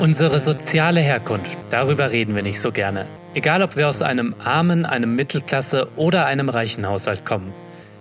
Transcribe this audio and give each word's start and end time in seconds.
Unsere 0.00 0.40
soziale 0.40 1.00
Herkunft, 1.00 1.58
darüber 1.68 2.10
reden 2.10 2.34
wir 2.34 2.42
nicht 2.42 2.58
so 2.58 2.72
gerne. 2.72 3.04
Egal, 3.34 3.62
ob 3.62 3.76
wir 3.76 3.86
aus 3.86 4.00
einem 4.00 4.34
armen, 4.42 4.86
einem 4.86 5.14
Mittelklasse 5.14 5.88
oder 5.94 6.24
einem 6.24 6.48
reichen 6.48 6.88
Haushalt 6.88 7.26
kommen. 7.26 7.52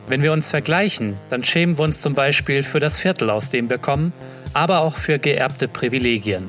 Wenn 0.07 0.23
wir 0.23 0.31
uns 0.31 0.49
vergleichen, 0.49 1.17
dann 1.29 1.43
schämen 1.43 1.77
wir 1.77 1.83
uns 1.83 1.99
zum 1.99 2.13
Beispiel 2.13 2.63
für 2.63 2.79
das 2.79 2.97
Viertel, 2.97 3.29
aus 3.29 3.49
dem 3.49 3.70
wir 3.70 3.79
kommen, 3.79 4.13
aber 4.54 4.79
auch 4.79 4.96
für 4.96 5.20
geerbte 5.20 5.67
Privilegien. 5.67 6.47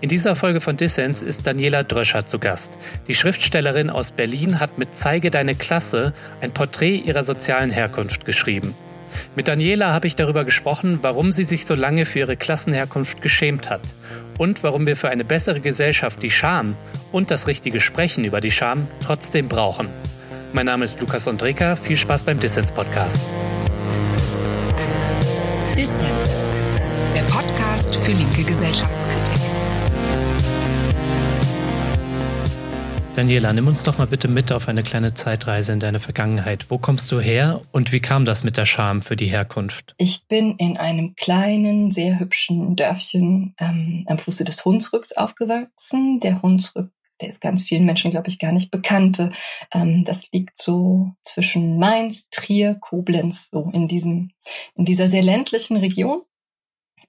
In 0.00 0.08
dieser 0.08 0.36
Folge 0.36 0.60
von 0.60 0.76
Dissens 0.76 1.24
ist 1.24 1.44
Daniela 1.44 1.82
Dröscher 1.82 2.26
zu 2.26 2.38
Gast. 2.38 2.78
Die 3.08 3.16
Schriftstellerin 3.16 3.90
aus 3.90 4.12
Berlin 4.12 4.60
hat 4.60 4.78
mit 4.78 4.94
Zeige 4.94 5.32
deine 5.32 5.56
Klasse 5.56 6.12
ein 6.40 6.52
Porträt 6.52 6.98
ihrer 6.98 7.24
sozialen 7.24 7.70
Herkunft 7.70 8.24
geschrieben. 8.24 8.76
Mit 9.34 9.48
Daniela 9.48 9.92
habe 9.92 10.06
ich 10.06 10.14
darüber 10.14 10.44
gesprochen, 10.44 11.00
warum 11.02 11.32
sie 11.32 11.44
sich 11.44 11.66
so 11.66 11.74
lange 11.74 12.04
für 12.04 12.20
ihre 12.20 12.36
Klassenherkunft 12.36 13.22
geschämt 13.22 13.68
hat 13.70 13.80
und 14.38 14.62
warum 14.62 14.86
wir 14.86 14.96
für 14.96 15.10
eine 15.10 15.24
bessere 15.24 15.60
Gesellschaft 15.60 16.22
die 16.22 16.30
Scham 16.30 16.76
und 17.12 17.30
das 17.30 17.46
richtige 17.46 17.80
Sprechen 17.80 18.24
über 18.24 18.40
die 18.40 18.50
Scham 18.50 18.86
trotzdem 19.04 19.48
brauchen. 19.48 19.88
Mein 20.52 20.66
Name 20.66 20.84
ist 20.84 21.00
Lukas 21.00 21.28
Andreka. 21.28 21.76
Viel 21.76 21.96
Spaß 21.96 22.24
beim 22.24 22.40
Dissens 22.40 22.72
Podcast. 22.72 23.20
Dissens, 25.76 26.44
der 27.14 27.22
Podcast 27.22 27.96
für 27.96 28.12
linke 28.12 28.42
Gesellschaftskritik. 28.44 29.37
Daniela, 33.18 33.52
nimm 33.52 33.66
uns 33.66 33.82
doch 33.82 33.98
mal 33.98 34.06
bitte 34.06 34.28
mit 34.28 34.52
auf 34.52 34.68
eine 34.68 34.84
kleine 34.84 35.12
Zeitreise 35.12 35.72
in 35.72 35.80
deine 35.80 35.98
Vergangenheit. 35.98 36.66
Wo 36.68 36.78
kommst 36.78 37.10
du 37.10 37.18
her 37.18 37.62
und 37.72 37.90
wie 37.90 37.98
kam 37.98 38.24
das 38.24 38.44
mit 38.44 38.56
der 38.56 38.64
Scham 38.64 39.02
für 39.02 39.16
die 39.16 39.26
Herkunft? 39.26 39.96
Ich 39.98 40.28
bin 40.28 40.54
in 40.54 40.76
einem 40.76 41.16
kleinen, 41.16 41.90
sehr 41.90 42.20
hübschen 42.20 42.76
Dörfchen 42.76 43.56
ähm, 43.58 44.04
am 44.06 44.18
Fuße 44.18 44.44
des 44.44 44.64
Hunsrücks 44.64 45.10
aufgewachsen. 45.10 46.20
Der 46.20 46.42
Hunsrück 46.42 46.92
der 47.20 47.28
ist 47.28 47.40
ganz 47.40 47.64
vielen 47.64 47.84
Menschen, 47.84 48.12
glaube 48.12 48.28
ich, 48.28 48.38
gar 48.38 48.52
nicht 48.52 48.70
bekannt. 48.70 49.18
Ähm, 49.74 50.04
das 50.04 50.30
liegt 50.30 50.56
so 50.56 51.10
zwischen 51.24 51.76
Mainz, 51.76 52.30
Trier, 52.30 52.76
Koblenz, 52.76 53.48
so 53.50 53.68
in 53.72 53.88
diesem, 53.88 54.30
in 54.76 54.84
dieser 54.84 55.08
sehr 55.08 55.24
ländlichen 55.24 55.76
Region. 55.76 56.22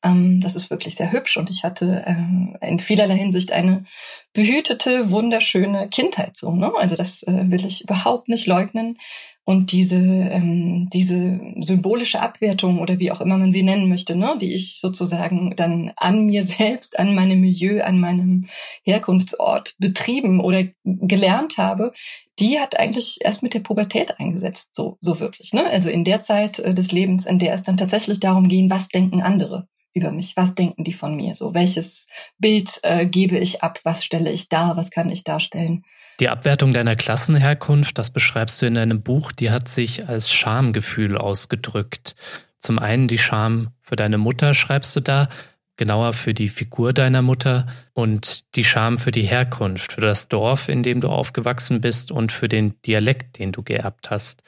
Ähm, 0.03 0.39
das 0.42 0.55
ist 0.55 0.69
wirklich 0.69 0.95
sehr 0.95 1.11
hübsch 1.11 1.38
und 1.38 1.50
ich 1.50 1.64
hatte 1.64 2.03
ähm, 2.05 2.55
in 2.61 2.80
vielerlei 2.80 3.17
Hinsicht 3.17 3.52
eine 3.52 3.86
behütete, 4.33 5.11
wunderschöne 5.11 5.89
Kindheit 5.89 6.38
so. 6.38 6.53
Ne? 6.53 6.72
Also 6.78 6.95
das 6.95 7.23
äh, 7.23 7.50
will 7.50 7.66
ich 7.66 7.83
überhaupt 7.83 8.30
nicht 8.30 8.47
leugnen. 8.47 8.97
Und 9.45 9.72
diese, 9.72 9.95
ähm, 9.95 10.89
diese 10.94 11.39
symbolische 11.61 12.22
Abwertung 12.22 12.81
oder 12.81 13.00
wie 13.00 13.11
auch 13.11 13.20
immer 13.20 13.36
man 13.36 13.52
sie 13.52 13.64
nennen 13.64 13.89
möchte, 13.89 14.16
ne, 14.16 14.38
die 14.39 14.53
ich 14.53 14.80
sozusagen 14.80 15.55
dann 15.55 15.92
an 15.95 16.27
mir 16.27 16.44
selbst, 16.44 17.00
an 17.00 17.16
meinem 17.16 17.42
Milieu, 17.42 17.81
an 17.81 18.00
meinem 18.00 18.45
Herkunftsort 18.83 19.73
betrieben 19.80 20.39
oder 20.39 20.66
gelernt 20.83 21.58
habe, 21.58 21.94
die 22.38 22.59
hat 22.59 22.77
eigentlich 22.77 23.17
erst 23.22 23.42
mit 23.42 23.55
der 23.55 23.61
Pubertät 23.61 24.20
eingesetzt, 24.20 24.75
so, 24.75 24.97
so 25.02 25.20
wirklich. 25.20 25.52
Ne? 25.52 25.66
Also 25.66 25.89
in 25.89 26.03
der 26.03 26.20
Zeit 26.20 26.59
äh, 26.59 26.75
des 26.75 26.92
Lebens, 26.92 27.25
in 27.25 27.39
der 27.39 27.55
es 27.55 27.64
dann 27.64 27.77
tatsächlich 27.77 28.20
darum 28.20 28.50
ging, 28.50 28.70
was 28.70 28.89
denken 28.89 29.23
andere 29.23 29.67
über 29.93 30.11
mich? 30.11 30.35
Was 30.35 30.55
denken 30.55 30.83
die 30.83 30.93
von 30.93 31.15
mir? 31.15 31.35
So, 31.35 31.53
welches 31.53 32.07
Bild 32.37 32.79
äh, 32.83 33.05
gebe 33.05 33.37
ich 33.37 33.63
ab? 33.63 33.79
Was 33.83 34.03
stelle 34.03 34.31
ich 34.31 34.49
dar? 34.49 34.77
Was 34.77 34.91
kann 34.91 35.09
ich 35.09 35.23
darstellen? 35.23 35.83
Die 36.19 36.29
Abwertung 36.29 36.73
deiner 36.73 36.95
Klassenherkunft, 36.95 37.97
das 37.97 38.11
beschreibst 38.11 38.61
du 38.61 38.65
in 38.65 38.73
deinem 38.73 39.01
Buch, 39.01 39.31
die 39.31 39.51
hat 39.51 39.69
sich 39.69 40.07
als 40.07 40.31
Schamgefühl 40.31 41.17
ausgedrückt. 41.17 42.15
Zum 42.57 42.77
einen 42.77 43.07
die 43.07 43.17
Scham 43.17 43.69
für 43.81 43.95
deine 43.95 44.17
Mutter, 44.17 44.53
schreibst 44.53 44.95
du 44.95 44.99
da, 44.99 45.29
genauer 45.77 46.11
für 46.11 46.33
die 46.33 46.49
Figur 46.49 46.91
deiner 46.91 47.21
Mutter 47.21 47.67
und 47.93 48.53
die 48.57 48.65
Scham 48.65 48.97
für 48.97 49.11
die 49.11 49.23
Herkunft, 49.23 49.93
für 49.93 50.01
das 50.01 50.27
Dorf, 50.27 50.67
in 50.67 50.83
dem 50.83 50.99
du 50.99 51.07
aufgewachsen 51.07 51.79
bist 51.79 52.11
und 52.11 52.33
für 52.33 52.49
den 52.49 52.79
Dialekt, 52.81 53.39
den 53.39 53.53
du 53.53 53.64
geerbt 53.64 54.11
hast. 54.11 54.43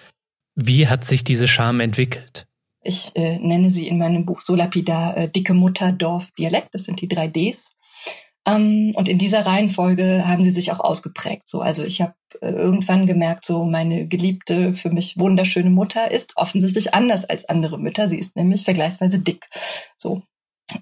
Wie 0.56 0.90
hat 0.90 1.06
sich 1.06 1.24
diese 1.24 1.48
Scham 1.48 1.80
entwickelt? 1.80 2.48
Ich 2.84 3.12
äh, 3.16 3.38
nenne 3.40 3.70
sie 3.70 3.88
in 3.88 3.98
meinem 3.98 4.26
Buch 4.26 4.42
so 4.42 4.56
lapidar 4.56 5.18
äh, 5.18 5.30
dicke 5.30 5.54
Mutter, 5.54 5.92
Dorf, 5.92 6.32
Dialekt. 6.38 6.74
Das 6.74 6.84
sind 6.86 7.02
die 7.02 7.08
drei 7.08 7.28
Ds. 7.28 7.76
Ähm, 8.46 8.94
und 8.96 9.08
in 9.08 9.18
dieser 9.18 9.46
Reihenfolge 9.46 10.28
haben 10.28 10.44
sie 10.44 10.50
sich 10.50 10.72
auch 10.72 10.80
ausgeprägt. 10.80 11.48
So, 11.48 11.62
also 11.62 11.84
ich 11.84 12.02
habe 12.02 12.16
äh, 12.42 12.50
irgendwann 12.50 13.06
gemerkt, 13.06 13.46
so 13.46 13.66
meine 13.66 14.08
geliebte, 14.08 14.74
für 14.74 14.90
mich 14.90 15.18
wunderschöne 15.20 15.70
Mutter 15.70 16.10
ist 16.12 16.34
offensichtlich 16.38 16.94
anders 16.94 17.26
als 17.26 17.46
andere 17.46 17.78
Mütter. 17.78 18.08
Sie 18.08 18.18
ist 18.18 18.36
nämlich 18.36 18.64
vergleichsweise 18.64 19.20
dick. 19.20 19.48
So, 19.96 20.24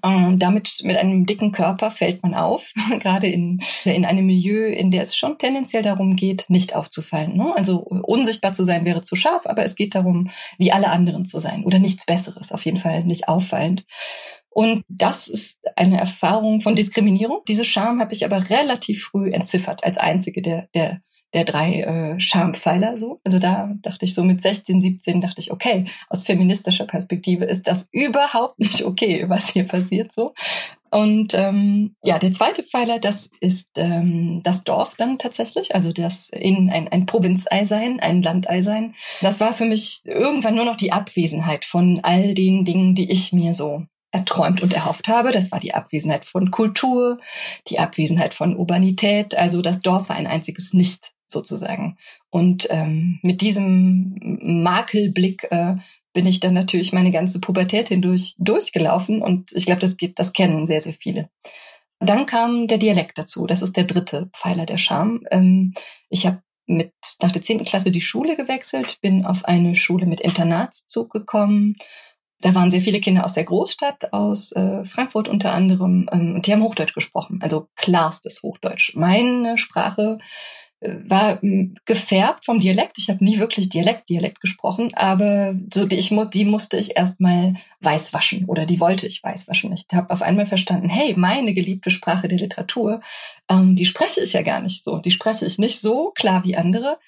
ähm, 0.04 0.38
damit 0.38 0.80
mit 0.82 0.96
einem 0.96 1.26
dicken 1.26 1.52
Körper 1.52 1.90
fällt 1.90 2.22
man 2.22 2.34
auf, 2.34 2.72
gerade 3.00 3.26
in, 3.26 3.60
in 3.84 4.04
einem 4.04 4.26
Milieu, 4.26 4.66
in 4.68 4.90
der 4.90 5.02
es 5.02 5.16
schon 5.16 5.38
tendenziell 5.38 5.82
darum 5.82 6.16
geht, 6.16 6.46
nicht 6.48 6.74
aufzufallen. 6.74 7.36
Ne? 7.36 7.52
Also 7.56 7.78
unsichtbar 7.78 8.52
zu 8.52 8.64
sein 8.64 8.84
wäre 8.84 9.02
zu 9.02 9.16
scharf, 9.16 9.46
aber 9.46 9.64
es 9.64 9.76
geht 9.76 9.94
darum, 9.94 10.30
wie 10.58 10.72
alle 10.72 10.90
anderen 10.90 11.26
zu 11.26 11.38
sein 11.38 11.64
oder 11.64 11.78
nichts 11.78 12.06
Besseres, 12.06 12.52
auf 12.52 12.64
jeden 12.64 12.78
Fall 12.78 13.04
nicht 13.04 13.28
auffallend. 13.28 13.84
Und 14.52 14.82
das 14.88 15.28
ist 15.28 15.60
eine 15.76 16.00
Erfahrung 16.00 16.60
von 16.60 16.74
Diskriminierung. 16.74 17.40
Diese 17.46 17.64
Scham 17.64 18.00
habe 18.00 18.12
ich 18.12 18.24
aber 18.24 18.50
relativ 18.50 19.04
früh 19.04 19.30
entziffert 19.30 19.84
als 19.84 19.96
einzige 19.96 20.42
der, 20.42 20.68
der 20.74 21.00
der 21.32 21.44
drei 21.44 21.80
äh, 21.80 22.20
Schampfeiler 22.20 22.96
so. 22.96 23.18
Also 23.24 23.38
da 23.38 23.72
dachte 23.82 24.04
ich 24.04 24.14
so 24.14 24.24
mit 24.24 24.42
16, 24.42 24.82
17 24.82 25.20
dachte 25.20 25.40
ich, 25.40 25.52
okay, 25.52 25.86
aus 26.08 26.24
feministischer 26.24 26.86
Perspektive 26.86 27.44
ist 27.44 27.66
das 27.66 27.88
überhaupt 27.92 28.58
nicht 28.58 28.84
okay, 28.84 29.24
was 29.28 29.50
hier 29.50 29.66
passiert 29.66 30.12
so. 30.12 30.34
Und 30.92 31.34
ähm, 31.34 31.94
ja, 32.02 32.18
der 32.18 32.32
zweite 32.32 32.64
Pfeiler, 32.64 32.98
das 32.98 33.30
ist 33.40 33.70
ähm, 33.76 34.40
das 34.42 34.64
Dorf 34.64 34.94
dann 34.98 35.18
tatsächlich, 35.18 35.74
also 35.74 35.92
das 35.92 36.30
in 36.30 36.68
ein, 36.68 36.88
ein 36.88 37.06
Provinzei 37.06 37.64
sein, 37.64 38.00
ein 38.00 38.22
Landei 38.22 38.60
sein. 38.62 38.96
Das 39.20 39.38
war 39.38 39.54
für 39.54 39.66
mich 39.66 40.00
irgendwann 40.04 40.56
nur 40.56 40.64
noch 40.64 40.76
die 40.76 40.90
Abwesenheit 40.90 41.64
von 41.64 42.00
all 42.02 42.34
den 42.34 42.64
Dingen, 42.64 42.96
die 42.96 43.08
ich 43.08 43.32
mir 43.32 43.54
so 43.54 43.84
erträumt 44.10 44.62
und 44.62 44.74
erhofft 44.74 45.06
habe. 45.06 45.30
Das 45.30 45.52
war 45.52 45.60
die 45.60 45.74
Abwesenheit 45.74 46.24
von 46.24 46.50
Kultur, 46.50 47.20
die 47.68 47.78
Abwesenheit 47.78 48.34
von 48.34 48.56
Urbanität. 48.56 49.36
Also 49.36 49.62
das 49.62 49.82
Dorf 49.82 50.08
war 50.08 50.16
ein 50.16 50.26
einziges 50.26 50.72
Nicht 50.72 51.12
sozusagen. 51.32 51.96
Und 52.30 52.66
ähm, 52.70 53.18
mit 53.22 53.40
diesem 53.40 54.18
Makelblick 54.40 55.46
äh, 55.50 55.76
bin 56.12 56.26
ich 56.26 56.40
dann 56.40 56.54
natürlich 56.54 56.92
meine 56.92 57.12
ganze 57.12 57.40
Pubertät 57.40 57.88
hindurch 57.88 58.34
durchgelaufen 58.38 59.22
und 59.22 59.52
ich 59.52 59.66
glaube, 59.66 59.80
das 59.80 59.96
geht, 59.96 60.18
das 60.18 60.32
kennen 60.32 60.66
sehr, 60.66 60.80
sehr 60.80 60.94
viele. 60.94 61.30
Dann 62.00 62.26
kam 62.26 62.66
der 62.66 62.78
Dialekt 62.78 63.18
dazu. 63.18 63.46
Das 63.46 63.62
ist 63.62 63.76
der 63.76 63.84
dritte 63.84 64.30
Pfeiler 64.32 64.66
der 64.66 64.78
Scham. 64.78 65.20
Ähm, 65.30 65.74
ich 66.08 66.26
habe 66.26 66.42
mit 66.66 66.92
nach 67.20 67.32
der 67.32 67.42
zehnten 67.42 67.64
Klasse 67.64 67.90
die 67.90 68.00
Schule 68.00 68.36
gewechselt, 68.36 69.00
bin 69.02 69.26
auf 69.26 69.44
eine 69.44 69.76
Schule 69.76 70.06
mit 70.06 70.20
Internatszug 70.20 71.10
gekommen. 71.10 71.76
Da 72.40 72.54
waren 72.54 72.70
sehr 72.70 72.80
viele 72.80 73.00
Kinder 73.00 73.24
aus 73.24 73.34
der 73.34 73.44
Großstadt, 73.44 74.14
aus 74.14 74.52
äh, 74.52 74.84
Frankfurt 74.86 75.28
unter 75.28 75.52
anderem, 75.52 76.08
ähm, 76.10 76.36
und 76.36 76.46
die 76.46 76.52
haben 76.52 76.62
Hochdeutsch 76.62 76.94
gesprochen, 76.94 77.40
also 77.42 77.68
klarstes 77.76 78.42
Hochdeutsch. 78.42 78.94
Meine 78.94 79.58
Sprache 79.58 80.18
war 80.80 81.40
hm, 81.42 81.74
gefärbt 81.84 82.44
vom 82.44 82.58
Dialekt. 82.58 82.96
Ich 82.98 83.10
habe 83.10 83.22
nie 83.22 83.38
wirklich 83.38 83.68
Dialekt, 83.68 84.08
Dialekt 84.08 84.40
gesprochen, 84.40 84.92
aber 84.94 85.54
so 85.72 85.84
die, 85.86 85.96
ich, 85.96 86.14
die 86.32 86.44
musste 86.44 86.78
ich 86.78 86.96
erstmal 86.96 87.54
weiß 87.80 88.12
waschen 88.12 88.46
oder 88.46 88.64
die 88.64 88.80
wollte 88.80 89.06
ich 89.06 89.22
weiß 89.22 89.48
waschen. 89.48 89.72
Ich 89.72 89.84
habe 89.92 90.10
auf 90.10 90.22
einmal 90.22 90.46
verstanden, 90.46 90.88
hey, 90.88 91.14
meine 91.16 91.52
geliebte 91.52 91.90
Sprache 91.90 92.28
der 92.28 92.38
Literatur, 92.38 93.00
ähm, 93.50 93.76
die 93.76 93.86
spreche 93.86 94.22
ich 94.22 94.32
ja 94.32 94.42
gar 94.42 94.60
nicht 94.60 94.84
so. 94.84 94.98
Die 94.98 95.10
spreche 95.10 95.44
ich 95.44 95.58
nicht 95.58 95.80
so 95.80 96.12
klar 96.14 96.44
wie 96.44 96.56
andere. 96.56 96.98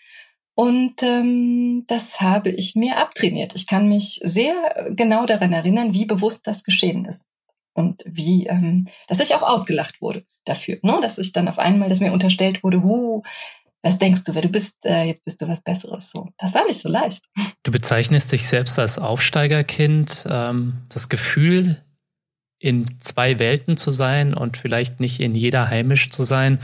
Und 0.54 1.03
ähm, 1.03 1.84
das 1.87 2.21
habe 2.21 2.50
ich 2.50 2.75
mir 2.75 2.99
abtrainiert. 2.99 3.54
Ich 3.54 3.66
kann 3.66 3.89
mich 3.89 4.21
sehr 4.22 4.54
genau 4.91 5.25
daran 5.25 5.54
erinnern, 5.54 5.94
wie 5.94 6.04
bewusst 6.04 6.47
das 6.47 6.62
geschehen 6.62 7.06
ist 7.06 7.31
und 7.75 8.03
wie, 8.06 8.47
ähm, 8.47 8.86
dass 9.09 9.21
ich 9.21 9.34
auch 9.34 9.42
ausgelacht 9.42 10.03
wurde 10.03 10.24
dafür, 10.45 10.78
ne? 10.83 10.98
dass 11.01 11.19
ich 11.19 11.33
dann 11.33 11.48
auf 11.48 11.59
einmal, 11.59 11.89
dass 11.89 12.01
mir 12.01 12.13
unterstellt 12.13 12.63
wurde, 12.63 12.83
hu, 12.83 13.22
was 13.83 13.99
denkst 13.99 14.25
du, 14.25 14.34
wer 14.34 14.43
du 14.43 14.49
bist, 14.49 14.77
äh, 14.84 15.05
jetzt 15.05 15.25
bist 15.25 15.41
du 15.41 15.49
was 15.49 15.63
Besseres. 15.63 16.11
So, 16.11 16.29
das 16.39 16.55
war 16.55 16.65
nicht 16.67 16.81
so 16.81 16.89
leicht. 16.89 17.25
Du 17.65 17.73
bezeichnest 17.73 18.31
dich 18.33 18.47
selbst 18.47 18.79
als 18.79 18.99
Aufsteigerkind. 18.99 20.27
Ähm, 20.31 20.83
das 20.89 21.09
Gefühl, 21.09 21.83
in 22.59 22.97
zwei 23.01 23.39
Welten 23.41 23.77
zu 23.77 23.91
sein 23.91 24.34
und 24.34 24.57
vielleicht 24.57 25.01
nicht 25.01 25.21
in 25.21 25.34
jeder 25.34 25.69
heimisch 25.69 26.11
zu 26.11 26.23
sein, 26.23 26.61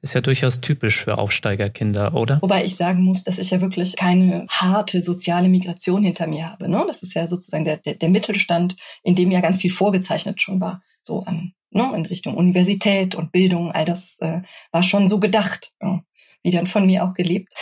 ist 0.00 0.14
ja 0.14 0.20
durchaus 0.20 0.60
typisch 0.60 1.02
für 1.02 1.18
Aufsteigerkinder, 1.18 2.14
oder? 2.14 2.40
Wobei 2.40 2.64
ich 2.64 2.76
sagen 2.76 3.02
muss, 3.02 3.24
dass 3.24 3.38
ich 3.38 3.50
ja 3.50 3.60
wirklich 3.60 3.96
keine 3.96 4.46
harte 4.48 5.02
soziale 5.02 5.48
Migration 5.48 6.04
hinter 6.04 6.26
mir 6.26 6.50
habe. 6.50 6.70
Ne? 6.70 6.84
Das 6.86 7.02
ist 7.02 7.14
ja 7.14 7.26
sozusagen 7.26 7.64
der, 7.64 7.78
der, 7.78 7.94
der 7.96 8.08
Mittelstand, 8.08 8.76
in 9.02 9.14
dem 9.14 9.30
ja 9.30 9.40
ganz 9.40 9.58
viel 9.58 9.70
vorgezeichnet 9.70 10.40
schon 10.40 10.60
war. 10.60 10.82
So 11.02 11.24
an, 11.24 11.52
ne? 11.70 11.92
in 11.94 12.06
Richtung 12.06 12.36
Universität 12.36 13.14
und 13.14 13.32
Bildung, 13.32 13.72
all 13.72 13.84
das 13.84 14.18
äh, 14.20 14.40
war 14.72 14.82
schon 14.82 15.08
so 15.08 15.20
gedacht. 15.20 15.72
Ja 15.82 16.00
wie 16.42 16.50
dann 16.50 16.66
von 16.66 16.86
mir 16.86 17.04
auch 17.04 17.14
gelebt. 17.14 17.52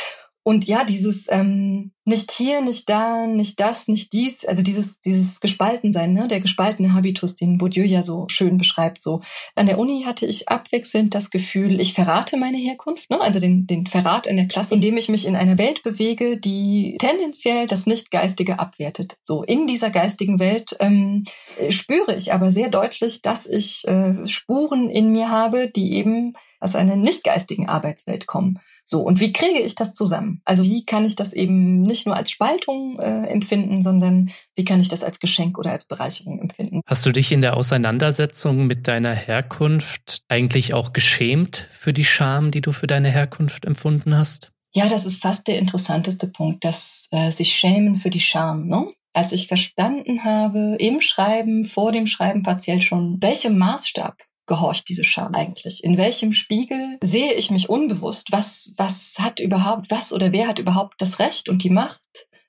Und 0.42 0.66
ja, 0.66 0.84
dieses, 0.84 1.26
ähm, 1.30 1.92
nicht 2.08 2.32
hier, 2.32 2.62
nicht 2.62 2.88
da, 2.88 3.26
nicht 3.26 3.60
das, 3.60 3.86
nicht 3.86 4.12
dies, 4.14 4.46
also 4.46 4.62
dieses, 4.62 4.98
dieses 5.00 5.40
Gespaltensein, 5.40 6.14
ne, 6.14 6.26
der 6.26 6.40
gespaltene 6.40 6.94
Habitus, 6.94 7.36
den 7.36 7.58
Bourdieu 7.58 7.84
ja 7.84 8.02
so 8.02 8.26
schön 8.28 8.56
beschreibt, 8.56 9.02
so. 9.02 9.20
An 9.54 9.66
der 9.66 9.78
Uni 9.78 10.04
hatte 10.06 10.24
ich 10.24 10.48
abwechselnd 10.48 11.14
das 11.14 11.30
Gefühl, 11.30 11.80
ich 11.80 11.92
verrate 11.92 12.38
meine 12.38 12.56
Herkunft, 12.56 13.10
ne, 13.10 13.20
also 13.20 13.40
den, 13.40 13.66
den 13.66 13.86
Verrat 13.86 14.26
in 14.26 14.36
der 14.36 14.48
Klasse, 14.48 14.74
indem 14.74 14.96
ich 14.96 15.10
mich 15.10 15.26
in 15.26 15.36
einer 15.36 15.58
Welt 15.58 15.82
bewege, 15.82 16.40
die 16.40 16.96
tendenziell 16.98 17.66
das 17.66 17.86
Nicht-Geistige 17.86 18.58
abwertet. 18.58 19.18
So, 19.22 19.42
in 19.42 19.66
dieser 19.66 19.90
geistigen 19.90 20.38
Welt 20.38 20.76
ähm, 20.80 21.24
spüre 21.68 22.16
ich 22.16 22.32
aber 22.32 22.50
sehr 22.50 22.70
deutlich, 22.70 23.20
dass 23.20 23.46
ich 23.46 23.86
äh, 23.86 24.26
Spuren 24.26 24.88
in 24.88 25.12
mir 25.12 25.28
habe, 25.28 25.68
die 25.68 25.92
eben 25.92 26.32
aus 26.60 26.74
einer 26.74 26.96
nicht 26.96 27.22
geistigen 27.24 27.68
Arbeitswelt 27.68 28.26
kommen. 28.26 28.58
So, 28.84 29.02
und 29.02 29.20
wie 29.20 29.32
kriege 29.32 29.60
ich 29.60 29.74
das 29.74 29.92
zusammen? 29.92 30.40
Also 30.44 30.64
wie 30.64 30.84
kann 30.84 31.04
ich 31.04 31.14
das 31.14 31.32
eben 31.34 31.82
nicht 31.82 31.97
nur 32.06 32.16
als 32.16 32.30
Spaltung 32.30 32.98
äh, 32.98 33.26
empfinden, 33.26 33.82
sondern 33.82 34.30
wie 34.54 34.64
kann 34.64 34.80
ich 34.80 34.88
das 34.88 35.02
als 35.02 35.20
Geschenk 35.20 35.58
oder 35.58 35.72
als 35.72 35.86
Bereicherung 35.86 36.40
empfinden? 36.40 36.80
Hast 36.86 37.04
du 37.06 37.12
dich 37.12 37.32
in 37.32 37.40
der 37.40 37.56
Auseinandersetzung 37.56 38.66
mit 38.66 38.88
deiner 38.88 39.14
Herkunft 39.14 40.22
eigentlich 40.28 40.74
auch 40.74 40.92
geschämt 40.92 41.68
für 41.78 41.92
die 41.92 42.04
Scham, 42.04 42.50
die 42.50 42.60
du 42.60 42.72
für 42.72 42.86
deine 42.86 43.10
Herkunft 43.10 43.64
empfunden 43.64 44.16
hast? 44.16 44.50
Ja, 44.74 44.88
das 44.88 45.06
ist 45.06 45.22
fast 45.22 45.46
der 45.48 45.58
interessanteste 45.58 46.28
Punkt, 46.28 46.64
dass 46.64 47.08
äh, 47.10 47.30
sich 47.30 47.56
schämen 47.56 47.96
für 47.96 48.10
die 48.10 48.20
Scham. 48.20 48.68
Ne? 48.68 48.92
Als 49.12 49.32
ich 49.32 49.48
verstanden 49.48 50.24
habe, 50.24 50.76
im 50.78 51.00
Schreiben, 51.00 51.64
vor 51.64 51.92
dem 51.92 52.06
Schreiben 52.06 52.42
partiell 52.42 52.82
schon, 52.82 53.20
welchem 53.20 53.58
Maßstab 53.58 54.14
gehorcht 54.48 54.88
diese 54.88 55.04
Scham 55.04 55.34
eigentlich? 55.34 55.84
In 55.84 55.96
welchem 55.96 56.32
Spiegel 56.32 56.98
sehe 57.02 57.34
ich 57.34 57.50
mich 57.50 57.68
unbewusst? 57.68 58.32
Was, 58.32 58.74
was 58.76 59.16
hat 59.20 59.38
überhaupt, 59.38 59.90
was 59.90 60.12
oder 60.12 60.32
wer 60.32 60.48
hat 60.48 60.58
überhaupt 60.58 61.00
das 61.00 61.20
Recht 61.20 61.48
und 61.48 61.62
die 61.62 61.70
Macht, 61.70 62.00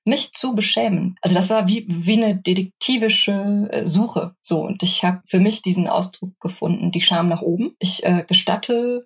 mich 0.05 0.33
zu 0.33 0.55
beschämen? 0.55 1.15
Also 1.21 1.35
das 1.35 1.49
war 1.51 1.67
wie, 1.67 1.85
wie 1.87 2.23
eine 2.23 2.41
detektivische 2.41 3.69
äh, 3.71 3.85
Suche. 3.85 4.33
So, 4.41 4.61
und 4.61 4.81
ich 4.81 5.03
habe 5.03 5.21
für 5.27 5.39
mich 5.39 5.61
diesen 5.61 5.87
Ausdruck 5.87 6.39
gefunden, 6.39 6.91
die 6.91 7.01
Scham 7.01 7.27
nach 7.27 7.43
oben. 7.43 7.75
Ich 7.77 8.03
äh, 8.03 8.25
gestatte 8.27 9.03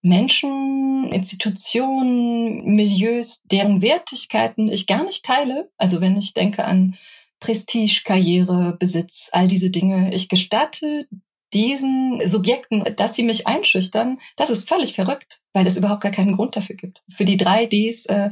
Menschen, 0.00 1.10
Institutionen, 1.12 2.64
Milieus, 2.64 3.42
deren 3.44 3.82
Wertigkeiten 3.82 4.70
ich 4.70 4.86
gar 4.86 5.04
nicht 5.04 5.24
teile. 5.24 5.70
Also 5.76 6.00
wenn 6.00 6.16
ich 6.16 6.34
denke 6.34 6.64
an 6.64 6.96
Prestige, 7.40 8.02
Karriere, 8.04 8.76
Besitz, 8.78 9.30
all 9.32 9.48
diese 9.48 9.70
Dinge. 9.70 10.12
Ich 10.14 10.28
gestatte 10.28 11.06
diesen 11.52 12.20
Subjekten, 12.26 12.84
dass 12.96 13.14
sie 13.14 13.22
mich 13.22 13.46
einschüchtern, 13.46 14.18
das 14.36 14.50
ist 14.50 14.68
völlig 14.68 14.94
verrückt, 14.94 15.40
weil 15.52 15.66
es 15.66 15.76
überhaupt 15.76 16.02
gar 16.02 16.12
keinen 16.12 16.36
Grund 16.36 16.56
dafür 16.56 16.76
gibt. 16.76 17.02
Für 17.08 17.24
die 17.24 17.36
drei 17.36 17.66
Ds 17.66 18.06
äh, 18.06 18.30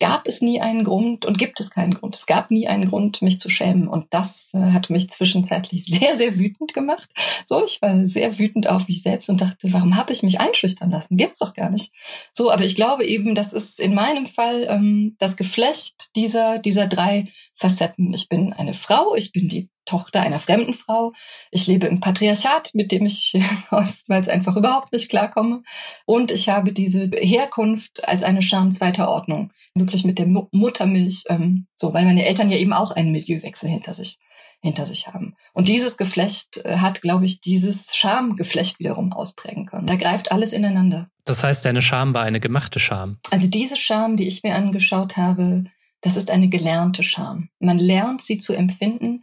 gab 0.00 0.26
es 0.26 0.42
nie 0.42 0.60
einen 0.60 0.84
Grund 0.84 1.24
und 1.24 1.38
gibt 1.38 1.60
es 1.60 1.70
keinen 1.70 1.94
Grund. 1.94 2.14
Es 2.14 2.26
gab 2.26 2.50
nie 2.50 2.66
einen 2.66 2.88
Grund, 2.88 3.22
mich 3.22 3.38
zu 3.38 3.48
schämen. 3.48 3.88
Und 3.88 4.06
das 4.10 4.50
äh, 4.52 4.58
hat 4.58 4.90
mich 4.90 5.08
zwischenzeitlich 5.10 5.84
sehr, 5.86 6.18
sehr 6.18 6.38
wütend 6.38 6.74
gemacht. 6.74 7.08
So, 7.46 7.64
ich 7.64 7.80
war 7.80 8.06
sehr 8.06 8.38
wütend 8.38 8.68
auf 8.68 8.88
mich 8.88 9.02
selbst 9.02 9.28
und 9.28 9.40
dachte, 9.40 9.72
warum 9.72 9.96
habe 9.96 10.12
ich 10.12 10.22
mich 10.22 10.40
einschüchtern 10.40 10.90
lassen? 10.90 11.16
Gibt's 11.16 11.38
doch 11.38 11.54
gar 11.54 11.70
nicht. 11.70 11.92
So, 12.32 12.50
aber 12.50 12.64
ich 12.64 12.74
glaube 12.74 13.06
eben, 13.06 13.34
das 13.34 13.52
ist 13.52 13.80
in 13.80 13.94
meinem 13.94 14.26
Fall 14.26 14.66
ähm, 14.68 15.16
das 15.18 15.36
Geflecht 15.36 16.10
dieser, 16.16 16.58
dieser 16.58 16.86
drei 16.86 17.28
Facetten. 17.54 18.12
Ich 18.12 18.28
bin 18.28 18.52
eine 18.52 18.74
Frau, 18.74 19.14
ich 19.14 19.32
bin 19.32 19.48
die 19.48 19.70
Tochter 19.84 20.20
einer 20.20 20.38
fremden 20.38 20.74
Frau. 20.74 21.12
Ich 21.50 21.66
lebe 21.66 21.86
im 21.86 22.00
Patriarchat, 22.00 22.70
mit 22.74 22.92
dem 22.92 23.06
ich 23.06 23.38
oftmals 23.70 24.28
einfach 24.28 24.56
überhaupt 24.56 24.92
nicht 24.92 25.08
klarkomme. 25.08 25.62
Und 26.06 26.30
ich 26.30 26.48
habe 26.48 26.72
diese 26.72 27.10
Herkunft 27.14 28.06
als 28.08 28.22
eine 28.22 28.42
Scham 28.42 28.72
zweiter 28.72 29.08
Ordnung. 29.08 29.52
Wirklich 29.74 30.04
mit 30.04 30.18
der 30.18 30.26
Muttermilch, 30.26 31.24
ähm, 31.28 31.66
so, 31.74 31.92
weil 31.92 32.04
meine 32.04 32.24
Eltern 32.24 32.50
ja 32.50 32.56
eben 32.56 32.72
auch 32.72 32.92
einen 32.92 33.12
Milieuwechsel 33.12 33.68
hinter 33.68 33.94
sich 33.94 34.18
hinter 34.64 34.86
sich 34.86 35.08
haben. 35.08 35.36
Und 35.52 35.68
dieses 35.68 35.98
Geflecht 35.98 36.64
äh, 36.64 36.78
hat, 36.78 37.02
glaube 37.02 37.26
ich, 37.26 37.42
dieses 37.42 37.94
Schamgeflecht 37.94 38.78
wiederum 38.78 39.12
ausprägen 39.12 39.66
können. 39.66 39.86
Da 39.86 39.96
greift 39.96 40.32
alles 40.32 40.54
ineinander. 40.54 41.10
Das 41.26 41.44
heißt, 41.44 41.66
deine 41.66 41.82
Scham 41.82 42.14
war 42.14 42.22
eine 42.22 42.40
gemachte 42.40 42.80
Scham. 42.80 43.18
Also 43.30 43.46
diese 43.46 43.76
Scham, 43.76 44.16
die 44.16 44.26
ich 44.26 44.42
mir 44.42 44.54
angeschaut 44.54 45.18
habe, 45.18 45.64
das 46.00 46.16
ist 46.16 46.30
eine 46.30 46.48
gelernte 46.48 47.02
Scham. 47.02 47.50
Man 47.60 47.78
lernt 47.78 48.22
sie 48.22 48.38
zu 48.38 48.54
empfinden, 48.54 49.22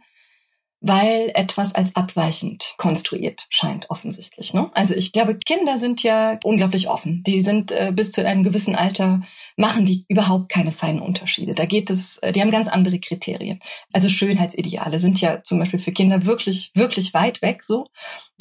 weil 0.82 1.30
etwas 1.34 1.74
als 1.74 1.94
abweichend 1.94 2.74
konstruiert 2.76 3.46
scheint 3.48 3.88
offensichtlich. 3.88 4.52
Ne? 4.52 4.70
Also 4.74 4.94
ich 4.94 5.12
glaube, 5.12 5.38
Kinder 5.38 5.78
sind 5.78 6.02
ja 6.02 6.38
unglaublich 6.42 6.88
offen. 6.88 7.22
Die 7.24 7.40
sind 7.40 7.70
äh, 7.70 7.92
bis 7.94 8.10
zu 8.10 8.26
einem 8.26 8.42
gewissen 8.42 8.74
Alter 8.74 9.22
machen 9.56 9.86
die 9.86 10.04
überhaupt 10.08 10.48
keine 10.50 10.72
feinen 10.72 11.00
Unterschiede. 11.00 11.54
Da 11.54 11.66
geht 11.66 11.88
es, 11.88 12.18
äh, 12.18 12.32
die 12.32 12.40
haben 12.40 12.50
ganz 12.50 12.66
andere 12.66 12.98
Kriterien. 12.98 13.60
Also 13.92 14.08
Schönheitsideale 14.08 14.98
sind 14.98 15.20
ja 15.20 15.42
zum 15.44 15.60
Beispiel 15.60 15.78
für 15.78 15.92
Kinder 15.92 16.26
wirklich 16.26 16.72
wirklich 16.74 17.14
weit 17.14 17.42
weg. 17.42 17.62
So 17.62 17.86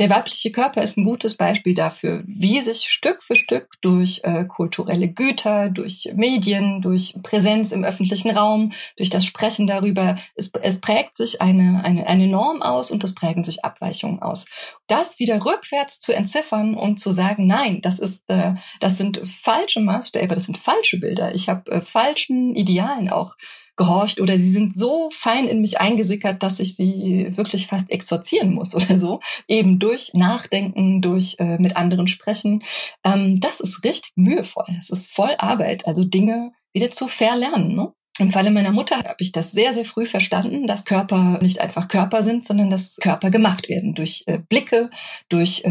der 0.02 0.10
weibliche 0.10 0.52
Körper 0.52 0.82
ist 0.82 0.98
ein 0.98 1.04
gutes 1.04 1.38
Beispiel 1.38 1.76
dafür, 1.76 2.24
wie 2.26 2.60
sich 2.60 2.88
Stück 2.90 3.22
für 3.22 3.36
Stück 3.36 3.68
durch 3.82 4.22
äh, 4.24 4.46
kulturelle 4.46 5.08
Güter, 5.10 5.70
durch 5.70 6.10
Medien, 6.16 6.82
durch 6.82 7.14
Präsenz 7.22 7.72
im 7.72 7.84
öffentlichen 7.84 8.32
Raum, 8.32 8.72
durch 8.98 9.12
das 9.12 9.24
Sprechen 9.24 9.68
darüber, 9.68 10.18
es, 10.34 10.50
es 10.60 10.82
prägt 10.82 11.16
sich 11.16 11.40
eine, 11.40 11.84
eine, 11.86 12.08
eine 12.08 12.26
Norm 12.26 12.64
aus 12.64 12.90
und 12.90 13.04
es 13.04 13.14
prägen 13.14 13.44
sich 13.44 13.64
Abweichungen 13.64 14.24
aus. 14.24 14.48
Das 14.88 15.20
wieder 15.20 15.46
rückwärts 15.46 16.00
zu 16.00 16.14
entziffern 16.14 16.74
und 16.74 17.00
zu 17.00 17.12
sagen, 17.12 17.46
nein, 17.46 17.80
das 17.84 18.00
ist, 18.00 18.28
äh, 18.32 18.56
das 18.80 18.98
sind 18.98 19.22
falsche 19.24 19.82
Maßstäbe, 19.82 20.34
das 20.34 20.46
sind 20.46 20.58
falsche 20.58 20.98
Bilder. 20.98 21.36
Ich 21.36 21.48
habe 21.48 21.72
äh, 21.72 21.80
falschen 21.80 22.56
Idealen 22.56 23.12
auch 23.12 23.36
gehorcht 23.76 24.20
oder 24.20 24.38
sie 24.38 24.50
sind 24.50 24.78
so 24.78 25.10
fein 25.12 25.48
in 25.48 25.62
mich 25.62 25.80
eingesickert, 25.80 26.44
dass 26.44 26.60
ich 26.60 26.76
sie 26.76 27.32
wirklich 27.36 27.68
fast 27.68 27.90
exorzieren 27.90 28.54
muss 28.54 28.76
oder 28.76 28.98
so. 28.98 29.20
Eben 29.48 29.80
durch 29.80 30.12
Nachdenken, 30.14 31.02
durch 31.02 31.36
äh, 31.40 31.58
mit 31.58 31.78
anderen 31.78 32.08
sprechen. 32.08 32.64
Ähm, 33.04 33.40
das 33.40 33.60
ist 33.60 33.84
richtig 33.84 34.12
mühevoll. 34.16 34.66
Das 34.76 34.90
ist 34.90 35.08
voll 35.08 35.36
Arbeit, 35.38 35.88
also 35.88 36.04
Dinge 36.04 36.52
wieder 36.74 36.92
zu 36.92 37.08
verlernen. 37.08 37.76
Ne? 37.76 37.94
Im 38.20 38.30
Falle 38.30 38.52
meiner 38.52 38.72
Mutter 38.72 38.98
habe 38.98 39.16
ich 39.20 39.32
das 39.32 39.52
sehr, 39.52 39.74
sehr 39.74 39.86
früh 39.86 40.06
verstanden, 40.06 40.68
dass 40.68 40.86
Körper 40.86 41.40
nicht 41.42 41.62
einfach 41.62 41.88
Körper 41.88 42.24
sind, 42.24 42.46
sondern 42.46 42.70
dass 42.70 42.98
Körper 42.98 43.32
gemacht 43.32 43.70
werden 43.70 43.96
durch 43.96 44.24
äh, 44.28 44.40
Blicke, 44.50 44.90
durch 45.30 45.64
äh, 45.66 45.70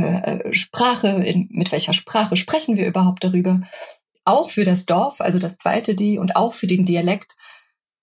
äh 0.48 0.54
Sprache, 0.54 1.08
in, 1.08 1.48
mit 1.50 1.70
welcher 1.70 1.92
Sprache 1.92 2.36
sprechen 2.36 2.76
wir 2.76 2.86
überhaupt 2.86 3.22
darüber. 3.22 3.60
Auch 4.24 4.50
für 4.50 4.64
das 4.64 4.86
Dorf, 4.86 5.20
also 5.20 5.38
das 5.38 5.58
zweite 5.58 5.94
D 5.94 6.18
und 6.18 6.34
auch 6.34 6.54
für 6.54 6.66
den 6.66 6.84
Dialekt 6.84 7.36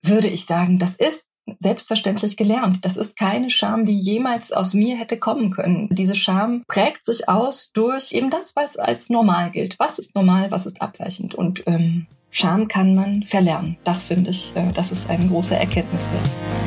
würde 0.07 0.27
ich 0.27 0.45
sagen, 0.45 0.79
das 0.79 0.95
ist 0.95 1.25
selbstverständlich 1.59 2.37
gelernt. 2.37 2.83
Das 2.83 2.97
ist 2.97 3.17
keine 3.17 3.49
Scham, 3.49 3.85
die 3.85 3.97
jemals 3.97 4.51
aus 4.51 4.73
mir 4.73 4.97
hätte 4.97 5.17
kommen 5.17 5.51
können. 5.51 5.87
Diese 5.91 6.15
Scham 6.15 6.63
prägt 6.67 7.05
sich 7.05 7.29
aus 7.29 7.71
durch 7.73 8.11
eben 8.11 8.29
das, 8.29 8.55
was 8.55 8.77
als 8.77 9.09
normal 9.09 9.51
gilt. 9.51 9.77
Was 9.79 9.99
ist 9.99 10.15
normal, 10.15 10.51
was 10.51 10.65
ist 10.65 10.81
abweichend? 10.81 11.35
Und 11.35 11.63
ähm, 11.65 12.07
Scham 12.29 12.67
kann 12.67 12.95
man 12.95 13.23
verlernen. 13.23 13.77
Das 13.83 14.03
finde 14.03 14.31
ich, 14.31 14.53
äh, 14.55 14.71
das 14.73 14.91
ist 14.91 15.09
ein 15.09 15.29
großer 15.29 15.57
Erkenntniswert. 15.57 16.25
Dir 16.25 16.66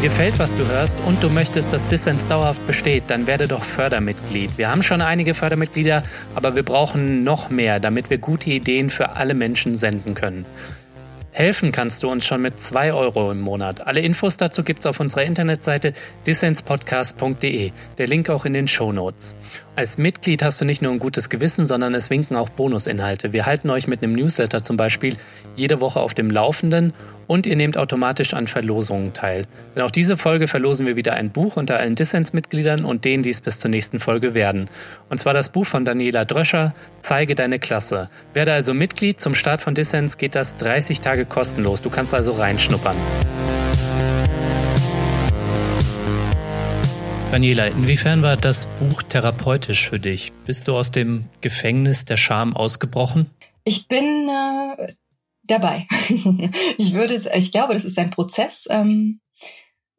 gefällt, 0.00 0.38
was 0.38 0.56
du 0.56 0.66
hörst 0.66 0.98
und 1.06 1.22
du 1.22 1.28
möchtest, 1.28 1.74
dass 1.74 1.84
Dissens 1.84 2.26
dauerhaft 2.26 2.66
besteht, 2.66 3.04
dann 3.08 3.26
werde 3.26 3.46
doch 3.46 3.62
Fördermitglied. 3.62 4.56
Wir 4.56 4.70
haben 4.70 4.82
schon 4.82 5.02
einige 5.02 5.34
Fördermitglieder, 5.34 6.04
aber 6.34 6.56
wir 6.56 6.62
brauchen 6.62 7.22
noch 7.22 7.50
mehr, 7.50 7.80
damit 7.80 8.08
wir 8.08 8.16
gute 8.16 8.48
Ideen 8.48 8.88
für 8.88 9.10
alle 9.10 9.34
Menschen 9.34 9.76
senden 9.76 10.14
können. 10.14 10.46
Helfen 11.32 11.70
kannst 11.70 12.02
du 12.02 12.10
uns 12.10 12.26
schon 12.26 12.42
mit 12.42 12.60
2 12.60 12.92
Euro 12.92 13.30
im 13.30 13.40
Monat. 13.40 13.86
Alle 13.86 14.00
Infos 14.00 14.36
dazu 14.36 14.64
gibt's 14.64 14.86
auf 14.86 14.98
unserer 15.00 15.22
Internetseite 15.22 15.92
dissenspodcast.de. 16.26 17.70
Der 17.98 18.06
Link 18.06 18.30
auch 18.30 18.44
in 18.44 18.52
den 18.52 18.68
Show 18.68 18.92
Notes. 18.92 19.36
Als 19.76 19.96
Mitglied 19.96 20.42
hast 20.42 20.60
du 20.60 20.64
nicht 20.64 20.82
nur 20.82 20.92
ein 20.92 20.98
gutes 20.98 21.28
Gewissen, 21.28 21.66
sondern 21.66 21.94
es 21.94 22.10
winken 22.10 22.36
auch 22.36 22.48
Bonusinhalte. 22.48 23.32
Wir 23.32 23.46
halten 23.46 23.70
euch 23.70 23.86
mit 23.86 24.02
einem 24.02 24.12
Newsletter 24.12 24.62
zum 24.62 24.76
Beispiel 24.76 25.16
jede 25.54 25.80
Woche 25.80 26.00
auf 26.00 26.14
dem 26.14 26.30
Laufenden 26.30 26.94
und 27.30 27.46
ihr 27.46 27.54
nehmt 27.54 27.78
automatisch 27.78 28.34
an 28.34 28.48
Verlosungen 28.48 29.12
teil. 29.12 29.46
Denn 29.76 29.84
auch 29.84 29.92
diese 29.92 30.16
Folge 30.16 30.48
verlosen 30.48 30.84
wir 30.84 30.96
wieder 30.96 31.14
ein 31.14 31.30
Buch 31.30 31.56
unter 31.56 31.78
allen 31.78 31.94
Dissens-Mitgliedern 31.94 32.84
und 32.84 33.04
denen, 33.04 33.22
die 33.22 33.30
es 33.30 33.40
bis 33.40 33.60
zur 33.60 33.70
nächsten 33.70 34.00
Folge 34.00 34.34
werden. 34.34 34.68
Und 35.10 35.18
zwar 35.18 35.32
das 35.32 35.50
Buch 35.50 35.64
von 35.64 35.84
Daniela 35.84 36.24
Dröscher, 36.24 36.74
Zeige 36.98 37.36
deine 37.36 37.60
Klasse. 37.60 38.10
Werde 38.34 38.52
also 38.52 38.74
Mitglied. 38.74 39.20
Zum 39.20 39.36
Start 39.36 39.60
von 39.60 39.76
Dissens 39.76 40.18
geht 40.18 40.34
das 40.34 40.56
30 40.56 41.02
Tage 41.02 41.24
kostenlos. 41.24 41.82
Du 41.82 41.88
kannst 41.88 42.12
also 42.14 42.32
reinschnuppern. 42.32 42.96
Daniela, 47.30 47.68
inwiefern 47.68 48.22
war 48.22 48.36
das 48.36 48.66
Buch 48.80 49.04
therapeutisch 49.04 49.88
für 49.88 50.00
dich? 50.00 50.32
Bist 50.46 50.66
du 50.66 50.76
aus 50.76 50.90
dem 50.90 51.26
Gefängnis 51.42 52.06
der 52.06 52.16
Scham 52.16 52.56
ausgebrochen? 52.56 53.30
Ich 53.62 53.86
bin 53.86 54.28
äh, 54.28 54.94
dabei. 55.50 55.86
ich 56.78 56.94
würde, 56.94 57.20
ich 57.34 57.52
glaube, 57.52 57.74
das 57.74 57.84
ist 57.84 57.98
ein 57.98 58.10
Prozess. 58.10 58.66
Ähm, 58.70 59.20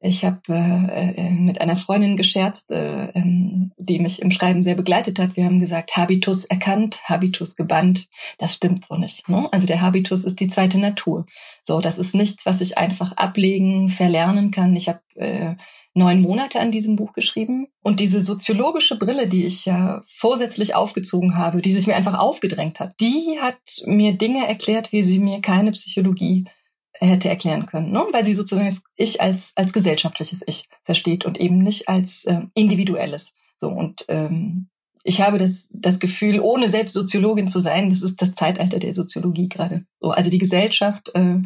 ich 0.03 0.25
habe 0.25 0.41
äh, 0.50 1.12
äh, 1.12 1.29
mit 1.29 1.62
einer 1.62 1.77
Freundin 1.77 2.17
gescherzt, 2.17 2.72
äh, 2.72 3.10
ähm, 3.13 3.72
die 3.77 4.00
mich 4.00 4.20
im 4.20 4.31
Schreiben 4.31 4.63
sehr 4.63 4.74
begleitet 4.74 5.20
hat. 5.20 5.36
Wir 5.36 5.46
haben 5.46 5.60
gesagt, 5.60 5.96
Habitus 5.96 6.46
erkannt, 6.46 7.01
Habitus 7.03 7.55
gebannt. 7.55 8.08
Das 8.39 8.55
stimmt 8.55 8.84
so 8.84 8.96
nicht. 8.96 9.29
Ne? 9.29 9.48
Also 9.51 9.67
der 9.67 9.81
Habitus 9.81 10.24
ist 10.24 10.39
die 10.39 10.48
zweite 10.48 10.79
Natur. 10.79 11.27
So, 11.62 11.81
das 11.81 12.00
ist 12.00 12.15
nichts, 12.15 12.48
was 12.48 12.62
ich 12.62 12.79
einfach 12.79 13.12
ablegen, 13.12 13.89
verlernen 13.89 14.50
kann. 14.50 14.75
Ich 14.75 14.89
habe 14.89 15.01
äh, 15.15 15.55
neun 15.93 16.21
Monate 16.21 16.60
an 16.60 16.71
diesem 16.71 16.95
Buch 16.95 17.13
geschrieben 17.13 17.67
und 17.81 18.00
diese 18.00 18.21
soziologische 18.21 18.98
Brille, 18.98 19.27
die 19.27 19.45
ich 19.45 19.65
ja 19.65 20.03
vorsätzlich 20.07 20.74
aufgezogen 20.75 21.38
habe, 21.38 21.62
die 21.62 21.71
sich 21.71 21.88
mir 21.88 21.95
einfach 21.95 22.17
aufgedrängt 22.17 22.79
hat, 22.79 22.95
die 23.01 23.38
hat 23.41 23.60
mir 23.86 24.13
Dinge 24.13 24.48
erklärt, 24.48 24.91
wie 24.91 25.03
sie 25.03 25.19
mir 25.19 25.41
keine 25.41 25.71
Psychologie 25.71 26.45
hätte 26.93 27.29
erklären 27.29 27.65
können, 27.65 27.91
ne? 27.91 28.05
weil 28.12 28.25
sie 28.25 28.33
sozusagen 28.33 28.67
das 28.67 28.83
Ich 28.95 29.21
als, 29.21 29.53
als 29.55 29.74
gesellschaftliches 29.74 30.43
Ich 30.48 30.69
versteht 30.83 31.25
und 31.25 31.39
eben 31.39 31.57
nicht 31.57 31.89
als 31.89 32.25
äh, 32.25 32.41
individuelles. 32.53 33.33
So 33.55 33.69
und 33.69 34.05
ähm, 34.07 34.69
ich 35.03 35.21
habe 35.21 35.39
das, 35.39 35.69
das 35.74 36.00
Gefühl, 36.00 36.39
ohne 36.39 36.69
selbst 36.69 36.93
Soziologin 36.93 37.48
zu 37.48 37.60
sein, 37.60 37.89
das 37.89 38.03
ist 38.03 38.21
das 38.21 38.33
Zeitalter 38.33 38.79
der 38.79 38.93
Soziologie 38.93 39.50
gerade. 39.50 39.86
So, 40.00 40.12
also 40.12 40.29
die 40.29 40.38
Gesellschaft, 40.38 41.10
äh, 41.15 41.38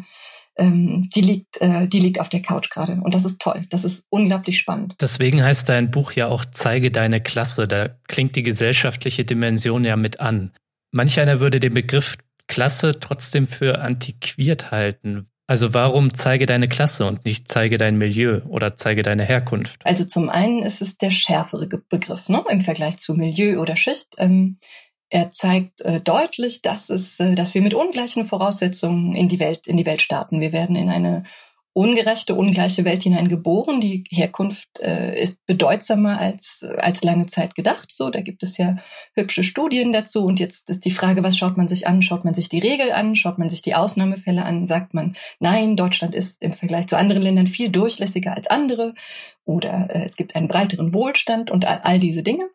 ähm, 0.58 1.08
die 1.14 1.20
liegt, 1.20 1.60
äh, 1.60 1.86
die 1.86 2.00
liegt 2.00 2.20
auf 2.20 2.28
der 2.28 2.42
Couch 2.42 2.70
gerade 2.70 3.00
und 3.02 3.14
das 3.14 3.24
ist 3.24 3.40
toll. 3.40 3.66
Das 3.70 3.84
ist 3.84 4.04
unglaublich 4.08 4.58
spannend. 4.58 4.94
Deswegen 5.00 5.42
heißt 5.42 5.68
dein 5.68 5.90
Buch 5.90 6.12
ja 6.12 6.28
auch 6.28 6.44
Zeige 6.44 6.90
deine 6.90 7.20
Klasse. 7.20 7.68
Da 7.68 7.90
klingt 8.08 8.36
die 8.36 8.42
gesellschaftliche 8.42 9.24
Dimension 9.24 9.84
ja 9.84 9.96
mit 9.96 10.20
an. 10.20 10.52
Manch 10.92 11.20
einer 11.20 11.40
würde 11.40 11.60
den 11.60 11.74
Begriff 11.74 12.16
Klasse 12.48 12.98
trotzdem 13.00 13.48
für 13.48 13.80
antiquiert 13.80 14.70
halten. 14.70 15.28
Also 15.48 15.74
warum 15.74 16.12
zeige 16.14 16.46
deine 16.46 16.68
Klasse 16.68 17.06
und 17.06 17.24
nicht 17.24 17.48
zeige 17.48 17.78
dein 17.78 17.96
Milieu 17.98 18.40
oder 18.48 18.76
zeige 18.76 19.02
deine 19.02 19.24
Herkunft? 19.24 19.80
Also 19.84 20.04
zum 20.04 20.28
einen 20.28 20.62
ist 20.62 20.82
es 20.82 20.98
der 20.98 21.12
schärfere 21.12 21.68
Begriff 21.88 22.28
ne, 22.28 22.44
im 22.50 22.62
Vergleich 22.62 22.98
zu 22.98 23.14
Milieu 23.14 23.60
oder 23.60 23.76
Schicht. 23.76 24.14
Ähm, 24.18 24.58
er 25.08 25.30
zeigt 25.30 25.82
äh, 25.82 26.00
deutlich, 26.00 26.62
dass 26.62 26.90
es, 26.90 27.20
äh, 27.20 27.34
dass 27.34 27.54
wir 27.54 27.62
mit 27.62 27.74
ungleichen 27.74 28.26
Voraussetzungen 28.26 29.14
in 29.14 29.28
die 29.28 29.38
Welt 29.38 29.66
in 29.66 29.76
die 29.76 29.86
Welt 29.86 30.02
starten. 30.02 30.40
Wir 30.40 30.52
werden 30.52 30.76
in 30.76 30.90
eine 30.90 31.24
ungerechte, 31.76 32.34
ungleiche 32.34 32.86
Welt 32.86 33.02
hineingeboren. 33.02 33.82
Die 33.82 34.04
Herkunft 34.08 34.66
äh, 34.80 35.20
ist 35.20 35.44
bedeutsamer 35.44 36.18
als, 36.18 36.64
als 36.78 37.04
lange 37.04 37.26
Zeit 37.26 37.54
gedacht. 37.54 37.92
So, 37.92 38.08
da 38.08 38.22
gibt 38.22 38.42
es 38.42 38.56
ja 38.56 38.76
hübsche 39.14 39.44
Studien 39.44 39.92
dazu. 39.92 40.24
Und 40.24 40.40
jetzt 40.40 40.70
ist 40.70 40.86
die 40.86 40.90
Frage, 40.90 41.22
was 41.22 41.36
schaut 41.36 41.58
man 41.58 41.68
sich 41.68 41.86
an? 41.86 42.00
Schaut 42.00 42.24
man 42.24 42.32
sich 42.32 42.48
die 42.48 42.60
Regel 42.60 42.92
an? 42.92 43.14
Schaut 43.14 43.36
man 43.38 43.50
sich 43.50 43.60
die 43.60 43.74
Ausnahmefälle 43.74 44.46
an? 44.46 44.66
Sagt 44.66 44.94
man, 44.94 45.16
nein, 45.38 45.76
Deutschland 45.76 46.14
ist 46.14 46.42
im 46.42 46.54
Vergleich 46.54 46.86
zu 46.86 46.96
anderen 46.96 47.20
Ländern 47.20 47.46
viel 47.46 47.68
durchlässiger 47.68 48.34
als 48.34 48.46
andere. 48.46 48.94
Oder 49.44 49.90
äh, 49.94 50.04
es 50.04 50.16
gibt 50.16 50.34
einen 50.34 50.48
breiteren 50.48 50.94
Wohlstand 50.94 51.50
und 51.50 51.66
all, 51.66 51.80
all 51.82 51.98
diese 52.00 52.22
Dinge. 52.22 52.48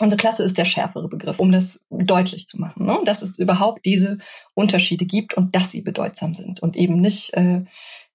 Unsere 0.00 0.18
Klasse 0.18 0.44
ist 0.44 0.58
der 0.58 0.64
schärfere 0.64 1.08
Begriff, 1.08 1.38
um 1.38 1.50
das 1.50 1.80
deutlich 1.90 2.46
zu 2.46 2.58
machen, 2.58 2.86
ne? 2.86 2.98
dass 3.04 3.22
es 3.22 3.38
überhaupt 3.38 3.84
diese 3.84 4.18
Unterschiede 4.54 5.06
gibt 5.06 5.34
und 5.34 5.54
dass 5.54 5.70
sie 5.70 5.82
bedeutsam 5.82 6.34
sind 6.34 6.60
und 6.60 6.76
eben 6.76 7.00
nicht 7.00 7.34
äh, 7.34 7.62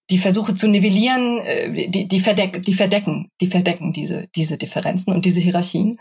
die 0.09 0.17
Versuche 0.19 0.55
zu 0.55 0.67
nivellieren, 0.67 1.39
äh, 1.39 1.89
die, 1.89 2.07
die, 2.07 2.19
verdeck, 2.19 2.63
die 2.63 2.73
verdecken, 2.73 3.29
die 3.41 3.47
verdecken 3.47 3.93
diese, 3.93 4.27
diese 4.35 4.57
Differenzen 4.57 5.13
und 5.13 5.25
diese 5.25 5.41
Hierarchien. 5.41 5.99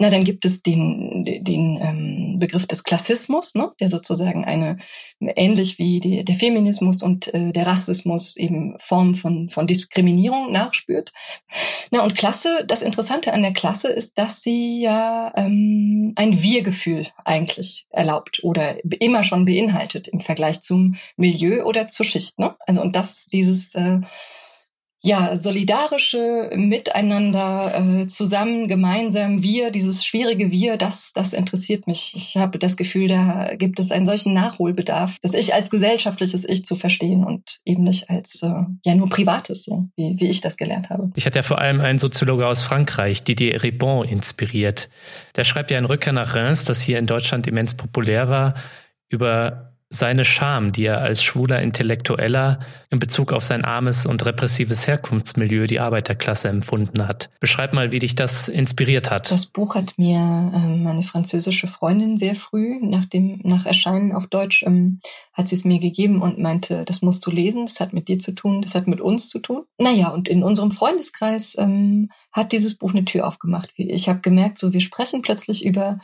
Na, 0.00 0.10
dann 0.10 0.24
gibt 0.24 0.44
es 0.44 0.60
den, 0.60 1.24
den 1.24 1.78
ähm, 1.80 2.38
Begriff 2.40 2.66
des 2.66 2.82
Klassismus, 2.82 3.54
ne, 3.54 3.70
der 3.78 3.88
sozusagen 3.88 4.44
eine, 4.44 4.78
ähnlich 5.20 5.78
wie 5.78 6.00
die, 6.00 6.24
der 6.24 6.34
Feminismus 6.34 7.00
und 7.00 7.32
äh, 7.32 7.52
der 7.52 7.66
Rassismus 7.66 8.36
eben 8.36 8.76
Formen 8.80 9.14
von, 9.14 9.50
von 9.50 9.68
Diskriminierung 9.68 10.50
nachspürt. 10.50 11.12
Na, 11.92 12.02
und 12.02 12.16
Klasse, 12.16 12.64
das 12.66 12.82
Interessante 12.82 13.32
an 13.32 13.42
der 13.42 13.52
Klasse 13.52 13.88
ist, 13.88 14.18
dass 14.18 14.42
sie 14.42 14.80
ja 14.80 15.32
ähm, 15.36 16.12
ein 16.16 16.42
Wir-Gefühl 16.42 17.06
eigentlich 17.24 17.86
erlaubt 17.90 18.40
oder 18.42 18.76
immer 18.98 19.22
schon 19.22 19.44
beinhaltet 19.44 20.08
im 20.08 20.18
Vergleich 20.18 20.60
zum 20.60 20.96
Milieu 21.16 21.62
oder 21.64 21.86
zur 21.86 22.04
Schicht. 22.04 22.40
Ne? 22.40 22.56
Also, 22.66 22.82
und 22.82 22.96
das, 22.96 23.26
dieses 23.26 23.76
äh, 23.76 24.00
ja, 25.06 25.36
solidarische 25.36 26.50
Miteinander, 26.54 27.74
äh, 27.74 28.06
zusammen, 28.06 28.68
gemeinsam, 28.68 29.42
wir, 29.42 29.70
dieses 29.70 30.02
schwierige 30.02 30.50
Wir, 30.50 30.78
das, 30.78 31.12
das 31.12 31.34
interessiert 31.34 31.86
mich. 31.86 32.14
Ich 32.16 32.38
habe 32.38 32.58
das 32.58 32.78
Gefühl, 32.78 33.08
da 33.08 33.54
gibt 33.54 33.78
es 33.78 33.90
einen 33.90 34.06
solchen 34.06 34.32
Nachholbedarf, 34.32 35.18
das 35.20 35.34
Ich 35.34 35.52
als 35.52 35.68
gesellschaftliches 35.68 36.48
Ich 36.48 36.64
zu 36.64 36.74
verstehen 36.74 37.22
und 37.22 37.60
eben 37.66 37.84
nicht 37.84 38.08
als 38.08 38.42
äh, 38.42 38.48
ja 38.86 38.94
nur 38.94 39.10
privates, 39.10 39.64
so 39.64 39.88
wie, 39.94 40.16
wie 40.18 40.28
ich 40.28 40.40
das 40.40 40.56
gelernt 40.56 40.88
habe. 40.88 41.12
Ich 41.16 41.26
hatte 41.26 41.40
ja 41.40 41.42
vor 41.42 41.58
allem 41.58 41.82
einen 41.82 41.98
Soziologe 41.98 42.46
aus 42.46 42.62
Frankreich, 42.62 43.24
Didier 43.24 43.62
Ribon, 43.62 44.08
inspiriert. 44.08 44.88
Der 45.36 45.44
schreibt 45.44 45.70
ja 45.70 45.78
in 45.78 45.84
Rückkehr 45.84 46.14
nach 46.14 46.34
Reims, 46.34 46.64
das 46.64 46.80
hier 46.80 46.98
in 46.98 47.06
Deutschland 47.06 47.46
immens 47.46 47.74
populär 47.74 48.30
war, 48.30 48.54
über 49.10 49.73
seine 49.94 50.24
Scham, 50.24 50.72
die 50.72 50.84
er 50.84 51.00
als 51.00 51.22
schwuler 51.22 51.62
Intellektueller 51.62 52.58
in 52.90 52.98
Bezug 52.98 53.32
auf 53.32 53.44
sein 53.44 53.64
armes 53.64 54.06
und 54.06 54.24
repressives 54.26 54.86
Herkunftsmilieu, 54.86 55.66
die 55.66 55.80
Arbeiterklasse, 55.80 56.48
empfunden 56.48 57.06
hat. 57.06 57.30
Beschreib 57.40 57.72
mal, 57.72 57.92
wie 57.92 58.00
dich 58.00 58.14
das 58.14 58.48
inspiriert 58.48 59.10
hat. 59.10 59.30
Das 59.30 59.46
Buch 59.46 59.74
hat 59.74 59.94
mir 59.96 60.18
ähm, 60.54 60.82
meine 60.82 61.02
französische 61.02 61.68
Freundin 61.68 62.16
sehr 62.16 62.34
früh, 62.34 62.78
nach 62.80 63.04
dem 63.04 63.40
nach 63.44 63.66
Erscheinen 63.66 64.12
auf 64.12 64.26
Deutsch, 64.26 64.64
ähm, 64.64 65.00
hat 65.32 65.48
sie 65.48 65.56
es 65.56 65.64
mir 65.64 65.78
gegeben 65.78 66.22
und 66.22 66.38
meinte, 66.38 66.84
das 66.84 67.02
musst 67.02 67.24
du 67.26 67.30
lesen, 67.30 67.66
das 67.66 67.80
hat 67.80 67.92
mit 67.92 68.08
dir 68.08 68.18
zu 68.18 68.32
tun, 68.32 68.62
das 68.62 68.74
hat 68.74 68.86
mit 68.86 69.00
uns 69.00 69.28
zu 69.28 69.38
tun. 69.38 69.64
Naja, 69.78 70.08
und 70.08 70.28
in 70.28 70.42
unserem 70.42 70.70
Freundeskreis 70.70 71.56
ähm, 71.58 72.10
hat 72.32 72.52
dieses 72.52 72.76
Buch 72.76 72.90
eine 72.90 73.04
Tür 73.04 73.26
aufgemacht. 73.26 73.70
Ich 73.76 74.08
habe 74.08 74.20
gemerkt, 74.20 74.58
so 74.58 74.72
wir 74.72 74.80
sprechen 74.80 75.22
plötzlich 75.22 75.64
über 75.64 75.98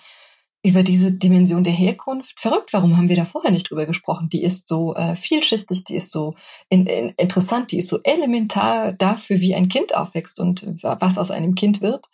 über 0.62 0.82
diese 0.82 1.12
Dimension 1.12 1.64
der 1.64 1.72
Herkunft. 1.72 2.38
Verrückt, 2.38 2.72
warum 2.72 2.96
haben 2.96 3.08
wir 3.08 3.16
da 3.16 3.24
vorher 3.24 3.50
nicht 3.50 3.70
drüber 3.70 3.86
gesprochen? 3.86 4.28
Die 4.28 4.42
ist 4.42 4.68
so 4.68 4.94
äh, 4.94 5.16
vielschichtig, 5.16 5.84
die 5.84 5.94
ist 5.94 6.12
so 6.12 6.34
in, 6.68 6.86
in, 6.86 7.10
interessant, 7.16 7.72
die 7.72 7.78
ist 7.78 7.88
so 7.88 8.00
elementar 8.02 8.92
dafür, 8.92 9.40
wie 9.40 9.54
ein 9.54 9.68
Kind 9.68 9.94
aufwächst 9.94 10.38
und 10.38 10.66
was 10.82 11.18
aus 11.18 11.30
einem 11.30 11.54
Kind 11.54 11.80
wird 11.80 12.06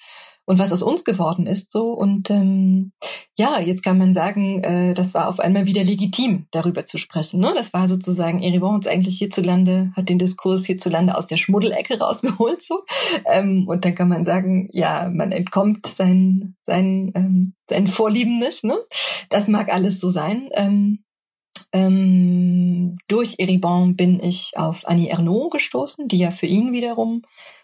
und 0.47 0.59
was 0.59 0.73
aus 0.73 0.83
uns 0.83 1.05
geworden 1.05 1.47
ist 1.47 1.73
so. 1.73 1.93
Und 1.93 2.31
ähm, 2.31 2.93
ja 3.37 3.61
jetzt 3.61 3.83
kann 3.83 3.99
man 3.99 4.15
sagen 4.15 4.62
äh, 4.62 4.95
das 4.95 5.12
war 5.12 5.29
auf 5.29 5.41
einmal 5.41 5.67
wieder 5.67 5.85
legitim 5.85 6.47
darüber 6.53 6.85
zu 6.85 6.99
sprechen 6.99 7.41
ne? 7.41 7.53
Das 7.55 7.73
war 7.73 7.88
sozusagen 7.88 8.43
Eribon 8.43 8.76
uns 8.76 8.87
eigentlich 8.87 9.19
hierzulande 9.19 9.93
hat 9.97 10.09
den 10.09 10.19
Diskurs 10.19 10.65
hierzulande 10.65 11.17
aus 11.17 11.26
der 11.26 11.37
Schmuddelecke 11.37 11.99
rausgeholt 12.00 12.62
so. 12.62 12.85
Ähm, 13.26 13.67
und 13.69 13.85
dann 13.85 13.95
kann 13.95 14.09
man 14.09 14.25
sagen 14.25 14.69
ja 14.73 15.11
man 15.12 15.33
entkommt 15.33 15.87
seinen 15.87 16.57
seinen 16.62 17.12
ähm, 17.15 17.55
seinen 17.69 17.88
Vorlieben 17.88 18.38
nicht 18.38 18.65
ne? 18.65 18.79
Das 19.29 19.49
mag 19.49 19.69
alles 19.69 20.00
so 20.00 20.09
sein. 20.09 20.49
Ähm, 20.53 21.03
ähm, 21.73 22.65
durch 23.26 23.38
Eribon 23.38 23.97
bin 23.97 24.23
ich 24.23 24.52
auf 24.56 24.87
Annie 24.87 25.09
Ernaux 25.09 25.50
gestoßen, 25.50 26.06
die 26.06 26.18
ja 26.18 26.30
für 26.30 26.47
ihn 26.47 26.73
wiederum 26.73 27.23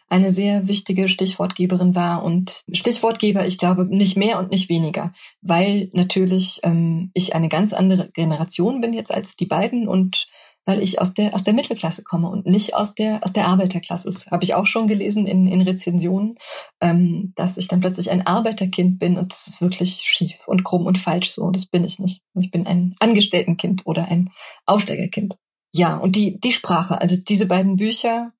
eine 0.09 0.31
sehr 0.31 0.69
wichtige 0.69 1.09
Stichwortgeberin 1.09 1.95
war 1.95 2.25
und 2.25 2.63
Stichwortgeber, 2.73 3.47
ich 3.47 3.59
glaube, 3.59 3.85
nicht 3.85 4.17
mehr 4.17 4.39
und 4.39 4.51
nicht 4.51 4.69
weniger, 4.69 5.13
weil 5.41 5.89
natürlich 5.93 6.61
ähm, 6.65 7.11
ich 7.15 7.35
eine 7.35 7.49
ganz 7.49 7.73
andere 7.73 8.11
Generation 8.13 8.81
bin 8.81 8.93
jetzt 8.93 9.13
als 9.13 9.37
die 9.37 9.47
beiden 9.47 9.89
und 9.89 10.27
weil 10.65 10.83
ich 10.83 11.01
aus 11.01 11.15
der 11.15 11.35
aus 11.35 11.45
der 11.45 11.55
Mittelklasse 11.55 12.03
komme 12.05 12.29
und 12.29 12.47
nicht 12.47 12.75
aus 12.75 12.95
der 12.95 13.25
aus 13.25 13.33
der 13.33 13.47
Arbeiterklasse. 13.47 14.07
Das 14.07 14.27
habe 14.27 14.45
ich 14.45 14.55
auch 14.55 14.67
schon 14.67 14.87
gelesen 14.87 15.27
in, 15.27 15.47
in 15.47 15.63
Rezensionen, 15.63 16.37
ähm, 16.81 17.33
dass 17.37 17.57
ich 17.57 17.69
dann 17.69 17.81
plötzlich 17.81 18.11
ein 18.11 18.27
Arbeiterkind 18.27 18.99
bin 18.99 19.17
und 19.17 19.33
das 19.33 19.47
ist 19.47 19.61
wirklich 19.61 20.03
schief 20.05 20.47
und 20.47 20.63
krumm 20.65 20.87
und 20.87 20.99
falsch 20.99 21.31
so. 21.31 21.51
Das 21.51 21.67
bin 21.67 21.85
ich 21.85 21.99
nicht. 21.99 22.23
Ich 22.39 22.51
bin 22.51 22.67
ein 22.67 22.95
Angestelltenkind 23.01 23.83
oder 23.87 24.09
ein 24.09 24.31
Aufsteigerkind. 24.67 25.37
Ja, 25.73 25.97
und 25.97 26.17
die 26.17 26.39
die 26.39 26.53
Sprache, 26.53 27.01
also 27.01 27.17
diese 27.17 27.47
beiden 27.47 27.77
Bücher 27.77 28.33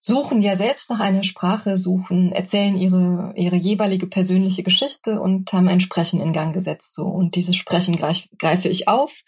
suchen 0.00 0.42
ja 0.42 0.56
selbst 0.56 0.90
nach 0.90 1.00
einer 1.00 1.24
Sprache, 1.24 1.76
suchen, 1.76 2.32
erzählen 2.32 2.76
ihre, 2.76 3.32
ihre 3.36 3.56
jeweilige 3.56 4.06
persönliche 4.06 4.62
Geschichte 4.62 5.20
und 5.20 5.52
haben 5.52 5.68
ein 5.68 5.80
Sprechen 5.80 6.20
in 6.20 6.32
Gang 6.32 6.54
gesetzt, 6.54 6.94
so. 6.94 7.04
Und 7.06 7.34
dieses 7.34 7.56
Sprechen 7.56 7.96
greif, 7.96 8.28
greife 8.38 8.68
ich 8.68 8.88
auf. 8.88 9.22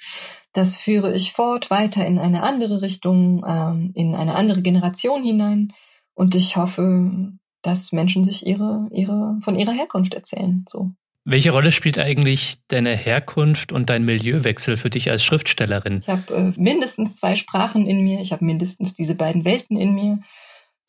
Das 0.52 0.76
führe 0.76 1.14
ich 1.14 1.32
fort, 1.32 1.70
weiter 1.70 2.06
in 2.06 2.18
eine 2.18 2.42
andere 2.42 2.82
Richtung, 2.82 3.44
ähm, 3.46 3.92
in 3.94 4.14
eine 4.14 4.34
andere 4.34 4.62
Generation 4.62 5.22
hinein. 5.22 5.72
Und 6.14 6.34
ich 6.34 6.56
hoffe, 6.56 7.32
dass 7.62 7.92
Menschen 7.92 8.24
sich 8.24 8.46
ihre, 8.46 8.88
ihre, 8.90 9.38
von 9.42 9.58
ihrer 9.58 9.72
Herkunft 9.72 10.14
erzählen, 10.14 10.64
so. 10.68 10.90
Welche 11.24 11.50
Rolle 11.50 11.70
spielt 11.70 11.98
eigentlich 11.98 12.56
deine 12.68 12.96
Herkunft 12.96 13.72
und 13.72 13.90
dein 13.90 14.04
Milieuwechsel 14.04 14.76
für 14.76 14.88
dich 14.88 15.10
als 15.10 15.22
Schriftstellerin? 15.22 16.00
Ich 16.00 16.08
habe 16.08 16.34
äh, 16.34 16.60
mindestens 16.60 17.16
zwei 17.16 17.36
Sprachen 17.36 17.86
in 17.86 18.02
mir, 18.02 18.20
ich 18.20 18.32
habe 18.32 18.44
mindestens 18.44 18.94
diese 18.94 19.14
beiden 19.14 19.44
Welten 19.44 19.78
in 19.78 19.94
mir 19.94 20.18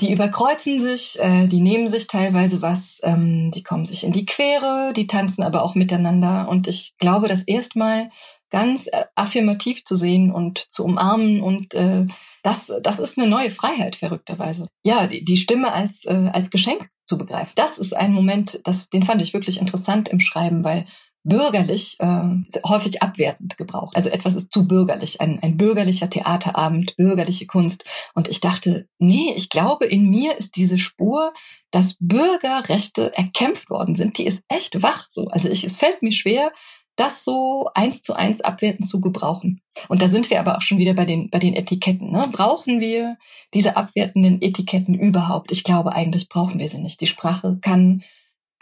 die 0.01 0.11
überkreuzen 0.11 0.79
sich, 0.79 1.17
äh, 1.19 1.47
die 1.47 1.61
nehmen 1.61 1.87
sich 1.87 2.07
teilweise 2.07 2.61
was, 2.61 2.99
ähm, 3.03 3.51
die 3.51 3.63
kommen 3.63 3.85
sich 3.85 4.03
in 4.03 4.11
die 4.11 4.25
Quere, 4.25 4.93
die 4.95 5.07
tanzen 5.07 5.43
aber 5.43 5.63
auch 5.63 5.75
miteinander. 5.75 6.49
Und 6.49 6.67
ich 6.67 6.95
glaube, 6.97 7.27
das 7.27 7.43
erstmal 7.43 8.09
ganz 8.49 8.87
äh, 8.87 9.05
affirmativ 9.15 9.85
zu 9.85 9.95
sehen 9.95 10.31
und 10.31 10.59
zu 10.69 10.83
umarmen 10.83 11.41
und 11.41 11.73
äh, 11.73 12.05
das, 12.43 12.71
das 12.81 12.99
ist 12.99 13.17
eine 13.17 13.27
neue 13.27 13.51
Freiheit, 13.51 13.95
verrückterweise. 13.95 14.67
Ja, 14.83 15.07
die, 15.07 15.23
die 15.23 15.37
Stimme 15.37 15.71
als, 15.71 16.05
äh, 16.05 16.29
als 16.33 16.49
Geschenk 16.49 16.87
zu 17.05 17.17
begreifen. 17.17 17.53
Das 17.55 17.77
ist 17.77 17.95
ein 17.95 18.13
Moment, 18.13 18.59
das, 18.65 18.89
den 18.89 19.03
fand 19.03 19.21
ich 19.21 19.33
wirklich 19.33 19.59
interessant 19.59 20.09
im 20.09 20.19
Schreiben, 20.19 20.63
weil 20.63 20.85
bürgerlich 21.23 21.97
äh, 21.99 22.23
häufig 22.65 23.01
abwertend 23.01 23.57
gebraucht. 23.57 23.95
Also 23.95 24.09
etwas 24.09 24.35
ist 24.35 24.51
zu 24.51 24.67
bürgerlich, 24.67 25.21
ein, 25.21 25.39
ein 25.41 25.57
bürgerlicher 25.57 26.09
Theaterabend, 26.09 26.95
bürgerliche 26.97 27.45
Kunst. 27.45 27.85
Und 28.15 28.27
ich 28.27 28.41
dachte, 28.41 28.87
nee, 28.97 29.33
ich 29.35 29.49
glaube, 29.49 29.85
in 29.85 30.09
mir 30.09 30.37
ist 30.37 30.55
diese 30.55 30.77
Spur, 30.77 31.33
dass 31.69 31.97
Bürgerrechte 31.99 33.15
erkämpft 33.15 33.69
worden 33.69 33.95
sind, 33.95 34.17
die 34.17 34.25
ist 34.25 34.43
echt 34.47 34.81
wach 34.81 35.07
so. 35.09 35.27
Also 35.27 35.49
ich, 35.49 35.63
es 35.63 35.77
fällt 35.77 36.01
mir 36.01 36.11
schwer, 36.11 36.51
das 36.95 37.23
so 37.23 37.69
eins 37.73 38.01
zu 38.01 38.13
eins 38.13 38.41
abwertend 38.41 38.87
zu 38.87 39.01
gebrauchen. 39.01 39.61
Und 39.87 40.01
da 40.01 40.09
sind 40.09 40.29
wir 40.29 40.39
aber 40.39 40.57
auch 40.57 40.61
schon 40.61 40.77
wieder 40.77 40.93
bei 40.93 41.05
den, 41.05 41.29
bei 41.29 41.39
den 41.39 41.55
Etiketten. 41.55 42.11
Ne? 42.11 42.27
Brauchen 42.31 42.79
wir 42.79 43.17
diese 43.53 43.77
abwertenden 43.77 44.41
Etiketten 44.41 44.93
überhaupt? 44.95 45.51
Ich 45.51 45.63
glaube, 45.63 45.93
eigentlich 45.93 46.29
brauchen 46.29 46.59
wir 46.59 46.67
sie 46.67 46.79
nicht. 46.79 46.99
Die 47.01 47.07
Sprache 47.07 47.57
kann 47.61 48.03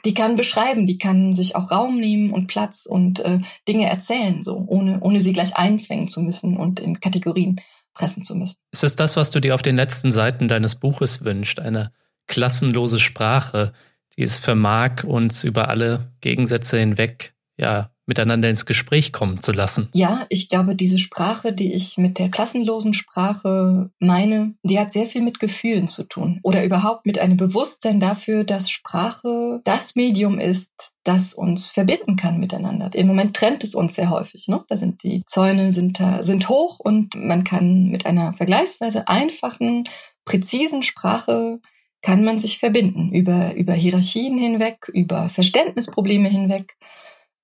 die 0.06 0.14
kann 0.14 0.36
beschreiben, 0.36 0.88
die 0.88 0.98
kann 0.98 1.34
sich 1.34 1.56
auch 1.56 1.72
Raum 1.72 2.00
nehmen 2.00 2.32
und 2.32 2.48
Platz 2.48 2.86
und 2.86 3.20
äh, 3.20 3.40
Dinge 3.68 3.90
erzählen, 3.90 4.44
so 4.44 4.56
ohne, 4.68 5.00
ohne 5.02 5.20
sie 5.20 5.34
gleich 5.34 5.56
einzwängen 5.56 6.10
zu 6.10 6.22
müssen 6.22 6.58
und 6.58 6.80
in 6.80 7.00
Kategorien 7.00 7.62
pressen 7.94 8.24
zu 8.24 8.36
müssen. 8.36 8.56
Ist 8.72 8.84
es 8.84 8.96
das, 8.96 9.18
was 9.18 9.32
du 9.32 9.40
dir 9.40 9.56
auf 9.56 9.62
den 9.62 9.76
letzten 9.76 10.12
Seiten 10.12 10.48
deines 10.48 10.76
Buches 10.76 11.24
wünschst? 11.24 11.60
Eine 11.60 11.92
klassenlose 12.28 13.00
Sprache, 13.00 13.74
die 14.18 14.24
es 14.24 14.38
vermag, 14.38 15.04
uns 15.04 15.44
über 15.44 15.70
alle 15.70 16.14
Gegensätze 16.22 16.80
hinweg 16.80 17.34
ja 17.58 17.92
miteinander 18.10 18.50
ins 18.50 18.66
Gespräch 18.66 19.14
kommen 19.14 19.42
zu 19.42 19.54
lassen. 19.54 19.88
Ja, 19.94 20.26
ich 20.28 20.50
glaube, 20.50 20.76
diese 20.76 20.98
Sprache, 20.98 21.54
die 21.54 21.74
ich 21.74 21.98
mit 21.98 22.20
der 22.20 22.30
klassenlosen 22.30 22.94
Sprache 22.94 23.92
meine, 24.00 24.56
die 24.64 24.78
hat 24.78 24.92
sehr 24.92 25.06
viel 25.06 25.22
mit 25.22 25.40
Gefühlen 25.40 25.88
zu 25.88 26.04
tun 26.04 26.42
oder 26.44 26.66
überhaupt 26.66 27.06
mit 27.06 27.20
einem 27.20 27.38
Bewusstsein 27.38 28.02
dafür, 28.02 28.44
dass 28.44 28.70
Sprache 28.70 29.62
das 29.64 29.96
Medium 29.96 30.40
ist, 30.40 30.94
das 31.04 31.34
uns 31.34 31.72
verbinden 31.72 32.18
kann 32.18 32.40
miteinander. 32.40 32.90
Im 32.94 33.08
Moment 33.08 33.36
trennt 33.36 33.64
es 33.64 33.76
uns 33.76 33.96
sehr 33.96 34.10
häufig. 34.10 34.48
Ne? 34.50 34.64
Da 34.68 34.76
sind 34.76 35.04
die 35.04 35.24
Zäune 35.26 35.72
sind, 35.72 36.02
sind 36.20 36.50
hoch 36.50 36.80
und 36.80 37.16
man 37.16 37.46
kann 37.46 37.90
mit 37.90 38.06
einer 38.06 38.34
vergleichsweise 38.34 39.08
einfachen, 39.08 39.86
präzisen 40.26 40.84
Sprache 40.84 41.60
kann 42.02 42.24
man 42.24 42.40
sich 42.40 42.60
verbinden 42.60 43.12
über, 43.12 43.54
über 43.56 43.74
Hierarchien 43.74 44.38
hinweg, 44.38 44.90
über 44.94 45.30
Verständnisprobleme 45.30 46.30
hinweg 46.30 46.78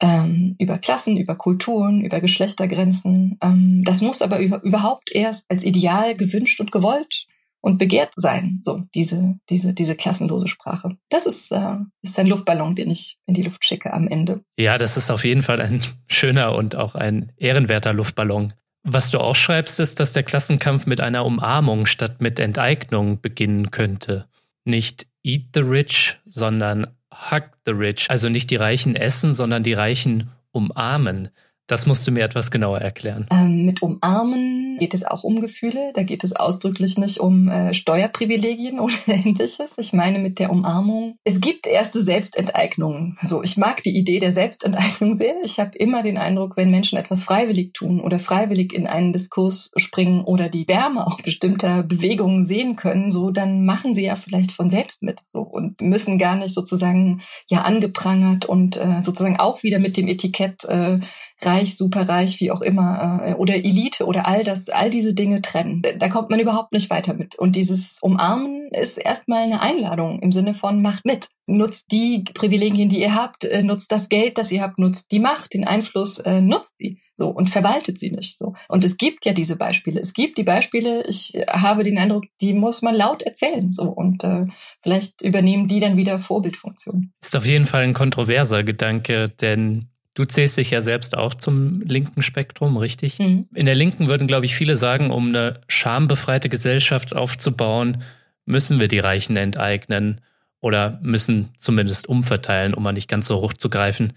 ähm, 0.02 0.56
über 0.60 0.78
Klassen, 0.78 1.18
über 1.18 1.36
Kulturen, 1.36 2.02
über 2.02 2.20
Geschlechtergrenzen. 2.20 3.38
Ähm, 3.42 3.84
das 3.86 4.02
muss 4.02 4.22
aber 4.22 4.40
über, 4.40 4.62
überhaupt 4.64 5.12
erst 5.12 5.46
als 5.50 5.64
Ideal 5.64 6.16
gewünscht 6.16 6.60
und 6.60 6.72
gewollt 6.72 7.28
und 7.62 7.80
begehrt 7.80 8.14
sein. 8.16 8.62
So 8.64 8.84
diese 8.94 9.40
diese 9.50 9.74
diese 9.74 9.96
klassenlose 9.96 10.48
Sprache. 10.48 10.98
Das 11.10 11.26
ist 11.26 11.52
äh, 11.52 11.78
ist 12.02 12.20
ein 12.20 12.28
Luftballon, 12.28 12.76
den 12.76 12.92
ich 12.92 13.18
in 13.26 13.34
die 13.34 13.42
Luft 13.42 13.66
schicke 13.66 13.92
am 13.94 14.08
Ende. 14.08 14.44
Ja, 14.58 14.78
das 14.78 14.98
ist 14.98 15.10
auf 15.10 15.26
jeden 15.26 15.42
Fall 15.42 15.60
ein 15.62 15.82
schöner 16.08 16.56
und 16.56 16.76
auch 16.76 16.96
ein 16.96 17.32
ehrenwerter 17.38 17.94
Luftballon. 17.94 18.54
Was 18.84 19.10
du 19.10 19.20
auch 19.20 19.36
schreibst, 19.36 19.80
ist, 19.80 20.00
dass 20.00 20.14
der 20.14 20.22
Klassenkampf 20.22 20.86
mit 20.86 21.02
einer 21.02 21.26
Umarmung 21.26 21.88
statt 21.88 22.22
mit 22.22 22.40
Enteignung 22.40 23.20
beginnen 23.20 23.72
könnte. 23.72 24.28
Nicht 24.64 25.08
Eat 25.24 25.48
the 25.56 25.62
Rich, 25.62 26.20
sondern 26.26 26.86
Hug 27.32 27.44
the 27.66 27.72
Rich, 27.72 28.10
also 28.10 28.30
nicht 28.30 28.50
die 28.50 28.56
Reichen 28.56 28.96
essen, 28.96 29.34
sondern 29.34 29.64
die 29.64 29.74
Reichen 29.74 30.32
umarmen. 30.52 31.30
Das 31.68 31.88
musst 31.88 32.06
du 32.06 32.12
mir 32.12 32.24
etwas 32.24 32.52
genauer 32.52 32.80
erklären. 32.80 33.26
Ähm, 33.32 33.66
mit 33.66 33.82
Umarmen 33.82 34.78
geht 34.80 34.94
es 34.94 35.04
auch 35.04 35.24
um 35.24 35.42
Gefühle. 35.42 35.92
Da 35.96 36.04
geht 36.04 36.24
es 36.24 36.36
ausdrücklich 36.36 36.98
nicht 36.98 37.20
um 37.20 37.50
äh, 37.50 37.74
Steuerprivilegien 37.74 38.80
oder 38.80 38.94
ähnliches. 39.08 39.60
Ich 39.78 39.94
meine 39.94 40.20
mit 40.20 40.38
der 40.38 40.52
Umarmung. 40.52 41.18
Es 41.24 41.42
gibt 41.42 41.66
erste 41.66 42.02
Selbstenteignungen. 42.02 43.18
So, 43.24 43.42
ich 43.42 43.58
mag 43.58 43.82
die 43.82 43.98
Idee 43.98 44.20
der 44.20 44.32
Selbstenteignung 44.32 45.16
sehr. 45.16 45.36
Ich 45.44 45.60
habe 45.60 45.76
immer 45.78 46.04
den 46.04 46.18
Eindruck, 46.18 46.56
wenn 46.56 46.70
Menschen 46.70 46.98
etwas 47.00 47.24
freiwillig 47.24 47.74
tun 47.74 48.00
oder 48.00 48.20
freiwillig 48.20 48.74
in 48.74 48.86
einen 48.86 49.12
Diskurs 49.12 49.72
springen 49.78 50.24
oder 50.24 50.50
die 50.50 50.68
Wärme 50.68 51.08
auch 51.08 51.20
bestimmter 51.22 51.82
Bewegungen 51.82 52.44
sehen 52.44 52.76
können, 52.76 53.10
so 53.10 53.32
dann 53.32 53.66
machen 53.66 53.96
sie 53.96 54.06
ja 54.06 54.16
vielleicht 54.16 54.52
von 54.52 54.70
selbst 54.70 55.02
mit. 55.02 55.20
So 55.26 55.40
und 55.42 55.82
müssen 55.82 56.20
gar 56.20 56.36
nicht 56.36 56.54
sozusagen 56.54 57.22
ja 57.50 57.62
angeprangert 57.62 58.46
und 58.46 58.78
äh, 58.78 59.02
sozusagen 59.02 59.38
auch 59.38 59.64
wieder 59.64 59.80
mit 59.80 59.98
dem 59.98 60.08
Etikett 60.08 60.64
äh, 60.66 61.00
reich, 61.42 61.78
superreich, 61.78 62.40
wie 62.40 62.52
auch 62.52 62.62
immer, 62.62 63.22
äh, 63.26 63.34
oder 63.34 63.56
Elite 63.56 64.06
oder 64.06 64.28
all 64.28 64.44
das, 64.44 64.70
all 64.70 64.90
diese 64.90 65.14
Dinge 65.14 65.42
trennen. 65.42 65.82
Da 66.00 66.10
kommt 66.10 66.30
man 66.30 66.40
überhaupt 66.40 66.72
nicht 66.72 66.90
weiter 66.90 67.14
mit. 67.14 67.36
Und 67.36 67.56
dieses 67.56 68.00
Umarmen 68.02 68.70
ist 68.72 68.98
erstmal 68.98 69.44
eine 69.44 69.62
Einladung 69.62 70.20
im 70.22 70.32
Sinne 70.32 70.54
von 70.54 70.82
macht 70.82 71.06
mit. 71.06 71.28
Nutzt 71.48 71.92
die 71.92 72.24
Privilegien, 72.34 72.90
die 72.90 73.02
ihr 73.02 73.16
habt, 73.16 73.44
äh, 73.44 73.62
nutzt 73.62 73.92
das 73.92 74.10
Geld, 74.10 74.38
das 74.38 74.52
ihr 74.52 74.62
habt, 74.62 74.80
nutzt 74.80 75.12
die 75.12 75.20
Macht, 75.20 75.54
den 75.54 75.66
Einfluss, 75.66 76.20
äh, 76.20 76.42
nutzt 76.42 76.78
sie 76.78 77.00
so 77.14 77.30
und 77.30 77.50
verwaltet 77.50 78.00
sie 78.00 78.12
nicht 78.12 78.38
so. 78.38 78.56
Und 78.68 78.84
es 78.84 78.98
gibt 78.98 79.26
ja 79.26 79.34
diese 79.34 79.58
Beispiele. 79.58 80.00
Es 80.00 80.14
gibt 80.14 80.38
die 80.38 80.44
Beispiele, 80.44 81.06
ich 81.08 81.34
habe 81.48 81.84
den 81.84 81.98
Eindruck, 81.98 82.26
die 82.42 82.54
muss 82.54 82.82
man 82.82 82.96
laut 82.96 83.22
erzählen 83.22 83.72
so 83.72 83.84
und 83.84 84.24
äh, 84.24 84.48
vielleicht 84.82 85.22
übernehmen 85.22 85.68
die 85.68 85.80
dann 85.80 85.98
wieder 85.98 86.20
Vorbildfunktion. 86.20 87.12
Ist 87.22 87.36
auf 87.36 87.46
jeden 87.46 87.66
Fall 87.66 87.84
ein 87.84 87.94
kontroverser 87.94 88.64
Gedanke, 88.64 89.30
denn 89.30 89.90
Du 90.16 90.24
zählst 90.24 90.58
dich 90.58 90.72
ja 90.72 90.82
selbst 90.82 91.18
auch 91.18 91.34
zum 91.34 91.82
linken 91.82 92.24
Spektrum, 92.24 92.78
richtig? 92.78 93.20
Mhm. 93.20 93.48
In 93.54 93.66
der 93.66 93.76
Linken 93.76 94.08
würden, 94.08 94.28
glaube 94.28 94.46
ich, 94.46 94.56
viele 94.56 94.78
sagen, 94.78 95.12
um 95.12 95.28
eine 95.28 95.60
schambefreite 95.68 96.48
Gesellschaft 96.48 97.14
aufzubauen, 97.14 98.02
müssen 98.46 98.80
wir 98.80 98.88
die 98.88 99.00
Reichen 99.00 99.36
enteignen 99.36 100.22
oder 100.62 101.00
müssen 101.04 101.50
zumindest 101.58 102.08
umverteilen, 102.08 102.74
um 102.74 102.84
mal 102.84 102.94
nicht 102.94 103.10
ganz 103.10 103.28
so 103.28 103.42
hoch 103.42 103.54
zu 103.54 103.70
greifen. 103.70 104.14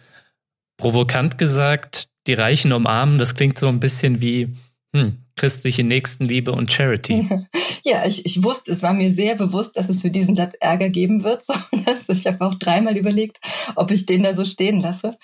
Provokant 0.77 1.37
gesagt, 1.37 2.09
die 2.29 2.35
Reichen 2.35 2.73
umarmen, 2.73 3.19
das 3.19 3.35
klingt 3.35 3.59
so 3.59 3.67
ein 3.67 3.81
bisschen 3.81 4.21
wie 4.21 4.55
hm, 4.95 5.19
christliche 5.37 5.83
Nächstenliebe 5.83 6.53
und 6.53 6.73
Charity. 6.73 7.29
Ja, 7.85 8.05
ich, 8.05 8.27
ich 8.27 8.43
wusste, 8.43 8.73
es 8.73 8.83
war 8.83 8.93
mir 8.93 9.11
sehr 9.11 9.35
bewusst, 9.35 9.79
dass 9.79 9.89
es 9.89 10.03
für 10.03 10.11
diesen 10.11 10.37
Satz 10.37 10.55
Ärger 10.61 10.91
geben 10.91 11.23
wird. 11.23 11.43
So, 12.07 12.13
ich 12.13 12.27
habe 12.27 12.45
auch 12.45 12.55
dreimal 12.57 12.99
überlegt, 12.99 13.39
ob 13.77 13.91
ich 13.91 14.05
den 14.05 14.25
da 14.25 14.35
so 14.35 14.45
stehen 14.45 14.83
lasse. 14.83 15.17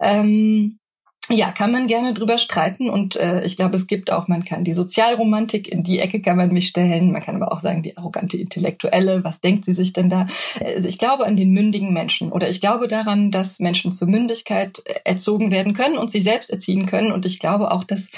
Ähm, 0.00 0.80
ja, 1.32 1.52
kann 1.52 1.70
man 1.70 1.86
gerne 1.86 2.12
drüber 2.12 2.38
streiten 2.38 2.90
und 2.90 3.14
äh, 3.14 3.44
ich 3.44 3.56
glaube, 3.56 3.76
es 3.76 3.86
gibt 3.86 4.10
auch, 4.10 4.26
man 4.26 4.44
kann 4.44 4.64
die 4.64 4.72
Sozialromantik 4.72 5.68
in 5.68 5.84
die 5.84 6.00
Ecke 6.00 6.20
kann 6.20 6.36
man 6.36 6.52
mich 6.52 6.66
stellen, 6.68 7.12
man 7.12 7.22
kann 7.22 7.40
aber 7.40 7.52
auch 7.52 7.60
sagen, 7.60 7.82
die 7.82 7.96
arrogante 7.96 8.36
Intellektuelle, 8.36 9.22
was 9.22 9.40
denkt 9.40 9.64
sie 9.64 9.72
sich 9.72 9.92
denn 9.92 10.10
da? 10.10 10.26
Also 10.64 10.88
ich 10.88 10.98
glaube 10.98 11.26
an 11.26 11.36
den 11.36 11.52
mündigen 11.52 11.92
Menschen 11.92 12.32
oder 12.32 12.48
ich 12.48 12.60
glaube 12.60 12.88
daran, 12.88 13.30
dass 13.30 13.60
Menschen 13.60 13.92
zur 13.92 14.08
Mündigkeit 14.08 14.82
erzogen 15.04 15.52
werden 15.52 15.72
können 15.72 15.98
und 15.98 16.10
sich 16.10 16.24
selbst 16.24 16.50
erziehen 16.50 16.86
können 16.86 17.12
und 17.12 17.24
ich 17.24 17.38
glaube 17.38 17.70
auch, 17.70 17.84
dass 17.84 18.08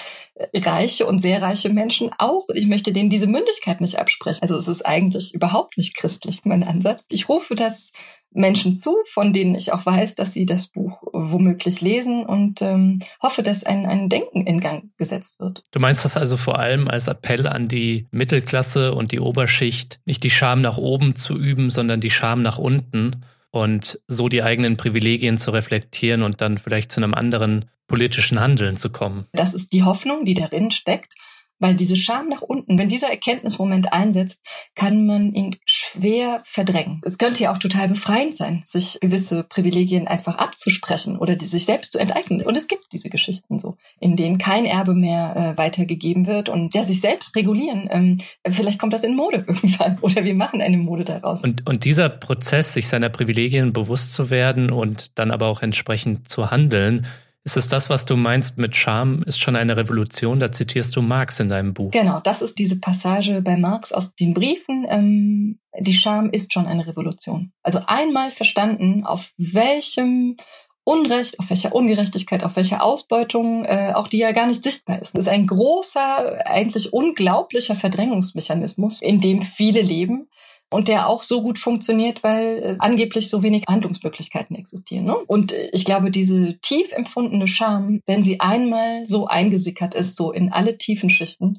reiche 0.54 1.06
und 1.06 1.20
sehr 1.20 1.42
reiche 1.42 1.68
Menschen 1.68 2.10
auch, 2.16 2.46
ich 2.54 2.66
möchte 2.66 2.92
denen 2.92 3.10
diese 3.10 3.26
Mündigkeit 3.26 3.82
nicht 3.82 3.98
absprechen. 3.98 4.40
Also 4.42 4.56
es 4.56 4.68
ist 4.68 4.86
eigentlich 4.86 5.34
überhaupt 5.34 5.76
nicht 5.76 5.96
christlich, 5.96 6.40
mein 6.44 6.62
Ansatz. 6.62 7.04
Ich 7.10 7.28
rufe 7.28 7.54
das 7.54 7.92
Menschen 8.34 8.74
zu, 8.74 8.96
von 9.12 9.32
denen 9.32 9.54
ich 9.54 9.72
auch 9.72 9.84
weiß, 9.84 10.14
dass 10.14 10.32
sie 10.32 10.46
das 10.46 10.68
Buch 10.68 11.02
womöglich 11.12 11.80
lesen 11.80 12.24
und 12.24 12.62
ähm, 12.62 13.00
hoffe, 13.22 13.42
dass 13.42 13.64
ein, 13.64 13.86
ein 13.86 14.08
Denken 14.08 14.46
in 14.46 14.60
Gang 14.60 14.90
gesetzt 14.96 15.40
wird. 15.40 15.62
Du 15.70 15.80
meinst 15.80 16.04
das 16.04 16.16
also 16.16 16.36
vor 16.36 16.58
allem 16.58 16.88
als 16.88 17.08
Appell 17.08 17.46
an 17.46 17.68
die 17.68 18.08
Mittelklasse 18.10 18.94
und 18.94 19.12
die 19.12 19.20
Oberschicht, 19.20 20.00
nicht 20.04 20.24
die 20.24 20.30
Scham 20.30 20.60
nach 20.60 20.78
oben 20.78 21.16
zu 21.16 21.38
üben, 21.38 21.70
sondern 21.70 22.00
die 22.00 22.10
Scham 22.10 22.42
nach 22.42 22.58
unten 22.58 23.24
und 23.50 24.00
so 24.08 24.28
die 24.28 24.42
eigenen 24.42 24.76
Privilegien 24.76 25.38
zu 25.38 25.50
reflektieren 25.50 26.22
und 26.22 26.40
dann 26.40 26.58
vielleicht 26.58 26.90
zu 26.90 27.00
einem 27.00 27.14
anderen 27.14 27.66
politischen 27.86 28.40
Handeln 28.40 28.76
zu 28.76 28.90
kommen. 28.90 29.26
Das 29.32 29.52
ist 29.52 29.72
die 29.72 29.82
Hoffnung, 29.82 30.24
die 30.24 30.34
darin 30.34 30.70
steckt. 30.70 31.14
Weil 31.62 31.76
diese 31.76 31.96
Scham 31.96 32.28
nach 32.28 32.42
unten, 32.42 32.76
wenn 32.76 32.88
dieser 32.88 33.08
Erkenntnismoment 33.08 33.92
einsetzt, 33.92 34.40
kann 34.74 35.06
man 35.06 35.32
ihn 35.32 35.54
schwer 35.64 36.42
verdrängen. 36.44 37.00
Es 37.04 37.18
könnte 37.18 37.44
ja 37.44 37.52
auch 37.52 37.58
total 37.58 37.88
befreiend 37.88 38.36
sein, 38.36 38.64
sich 38.66 38.98
gewisse 39.00 39.44
Privilegien 39.44 40.08
einfach 40.08 40.38
abzusprechen 40.38 41.16
oder 41.18 41.36
die 41.36 41.46
sich 41.46 41.64
selbst 41.64 41.92
zu 41.92 42.00
enteignen. 42.00 42.42
Und 42.42 42.56
es 42.56 42.66
gibt 42.66 42.92
diese 42.92 43.10
Geschichten 43.10 43.60
so, 43.60 43.76
in 44.00 44.16
denen 44.16 44.38
kein 44.38 44.64
Erbe 44.64 44.94
mehr 44.94 45.54
äh, 45.54 45.56
weitergegeben 45.56 46.26
wird 46.26 46.48
und 46.48 46.74
der 46.74 46.84
sich 46.84 47.00
selbst 47.00 47.36
regulieren. 47.36 47.88
Ähm, 47.92 48.20
vielleicht 48.50 48.80
kommt 48.80 48.92
das 48.92 49.04
in 49.04 49.14
Mode 49.14 49.36
irgendwann 49.46 50.00
oder 50.00 50.24
wir 50.24 50.34
machen 50.34 50.60
eine 50.60 50.78
Mode 50.78 51.04
daraus. 51.04 51.44
Und, 51.44 51.64
und 51.68 51.84
dieser 51.84 52.08
Prozess, 52.08 52.72
sich 52.72 52.88
seiner 52.88 53.08
Privilegien 53.08 53.72
bewusst 53.72 54.14
zu 54.14 54.30
werden 54.30 54.72
und 54.72 55.16
dann 55.16 55.30
aber 55.30 55.46
auch 55.46 55.62
entsprechend 55.62 56.28
zu 56.28 56.50
handeln, 56.50 57.06
Ist 57.44 57.56
es 57.56 57.68
das, 57.68 57.90
was 57.90 58.04
du 58.04 58.16
meinst 58.16 58.56
mit 58.56 58.76
Scham 58.76 59.22
ist 59.24 59.40
schon 59.40 59.56
eine 59.56 59.76
Revolution? 59.76 60.38
Da 60.38 60.52
zitierst 60.52 60.94
du 60.94 61.02
Marx 61.02 61.40
in 61.40 61.48
deinem 61.48 61.74
Buch. 61.74 61.90
Genau, 61.90 62.20
das 62.20 62.40
ist 62.40 62.58
diese 62.58 62.78
Passage 62.78 63.42
bei 63.42 63.56
Marx 63.56 63.92
aus 63.92 64.14
den 64.14 64.32
Briefen. 64.32 64.86
Ähm, 64.88 65.58
die 65.80 65.94
Scham 65.94 66.30
ist 66.30 66.52
schon 66.52 66.66
eine 66.66 66.86
Revolution. 66.86 67.52
Also 67.62 67.80
einmal 67.86 68.30
verstanden, 68.30 69.04
auf 69.04 69.32
welchem 69.38 70.36
Unrecht, 70.84 71.38
auf 71.40 71.50
welcher 71.50 71.74
Ungerechtigkeit, 71.74 72.44
auf 72.44 72.54
welcher 72.54 72.82
Ausbeutung, 72.82 73.64
äh, 73.64 73.92
auch 73.94 74.08
die 74.08 74.18
ja 74.18 74.32
gar 74.32 74.46
nicht 74.46 74.62
sichtbar 74.62 75.02
ist. 75.02 75.14
Das 75.14 75.26
ist 75.26 75.32
ein 75.32 75.46
großer, 75.46 76.46
eigentlich 76.46 76.92
unglaublicher 76.92 77.74
Verdrängungsmechanismus, 77.74 79.02
in 79.02 79.20
dem 79.20 79.42
viele 79.42 79.82
leben 79.82 80.28
und 80.72 80.88
der 80.88 81.08
auch 81.08 81.22
so 81.22 81.42
gut 81.42 81.58
funktioniert, 81.58 82.22
weil 82.22 82.58
äh, 82.58 82.76
angeblich 82.78 83.28
so 83.30 83.42
wenig 83.42 83.64
Handlungsmöglichkeiten 83.68 84.56
existieren. 84.56 85.04
Ne? 85.04 85.16
Und 85.26 85.52
äh, 85.52 85.70
ich 85.72 85.84
glaube, 85.84 86.10
diese 86.10 86.58
tief 86.60 86.92
empfundene 86.92 87.48
Scham, 87.48 88.00
wenn 88.06 88.22
sie 88.22 88.40
einmal 88.40 89.06
so 89.06 89.26
eingesickert 89.26 89.94
ist, 89.94 90.16
so 90.16 90.32
in 90.32 90.52
alle 90.52 90.78
tiefen 90.78 91.10
Schichten, 91.10 91.58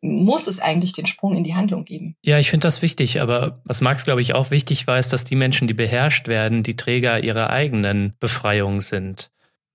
muss 0.00 0.46
es 0.46 0.60
eigentlich 0.60 0.92
den 0.92 1.06
Sprung 1.06 1.36
in 1.36 1.44
die 1.44 1.54
Handlung 1.54 1.84
geben. 1.84 2.14
Ja, 2.22 2.38
ich 2.38 2.50
finde 2.50 2.66
das 2.66 2.82
wichtig, 2.82 3.20
aber 3.20 3.62
was 3.64 3.80
Marx, 3.80 4.04
glaube 4.04 4.20
ich, 4.20 4.34
auch 4.34 4.50
wichtig 4.50 4.86
war, 4.86 4.98
ist, 4.98 5.12
dass 5.12 5.24
die 5.24 5.34
Menschen, 5.34 5.66
die 5.66 5.74
beherrscht 5.74 6.28
werden, 6.28 6.62
die 6.62 6.76
Träger 6.76 7.22
ihrer 7.22 7.50
eigenen 7.50 8.14
Befreiung 8.20 8.80
sind. 8.80 9.30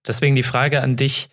Deswegen 0.08 0.36
die 0.36 0.44
Frage 0.44 0.82
an 0.82 0.96
dich, 0.96 1.30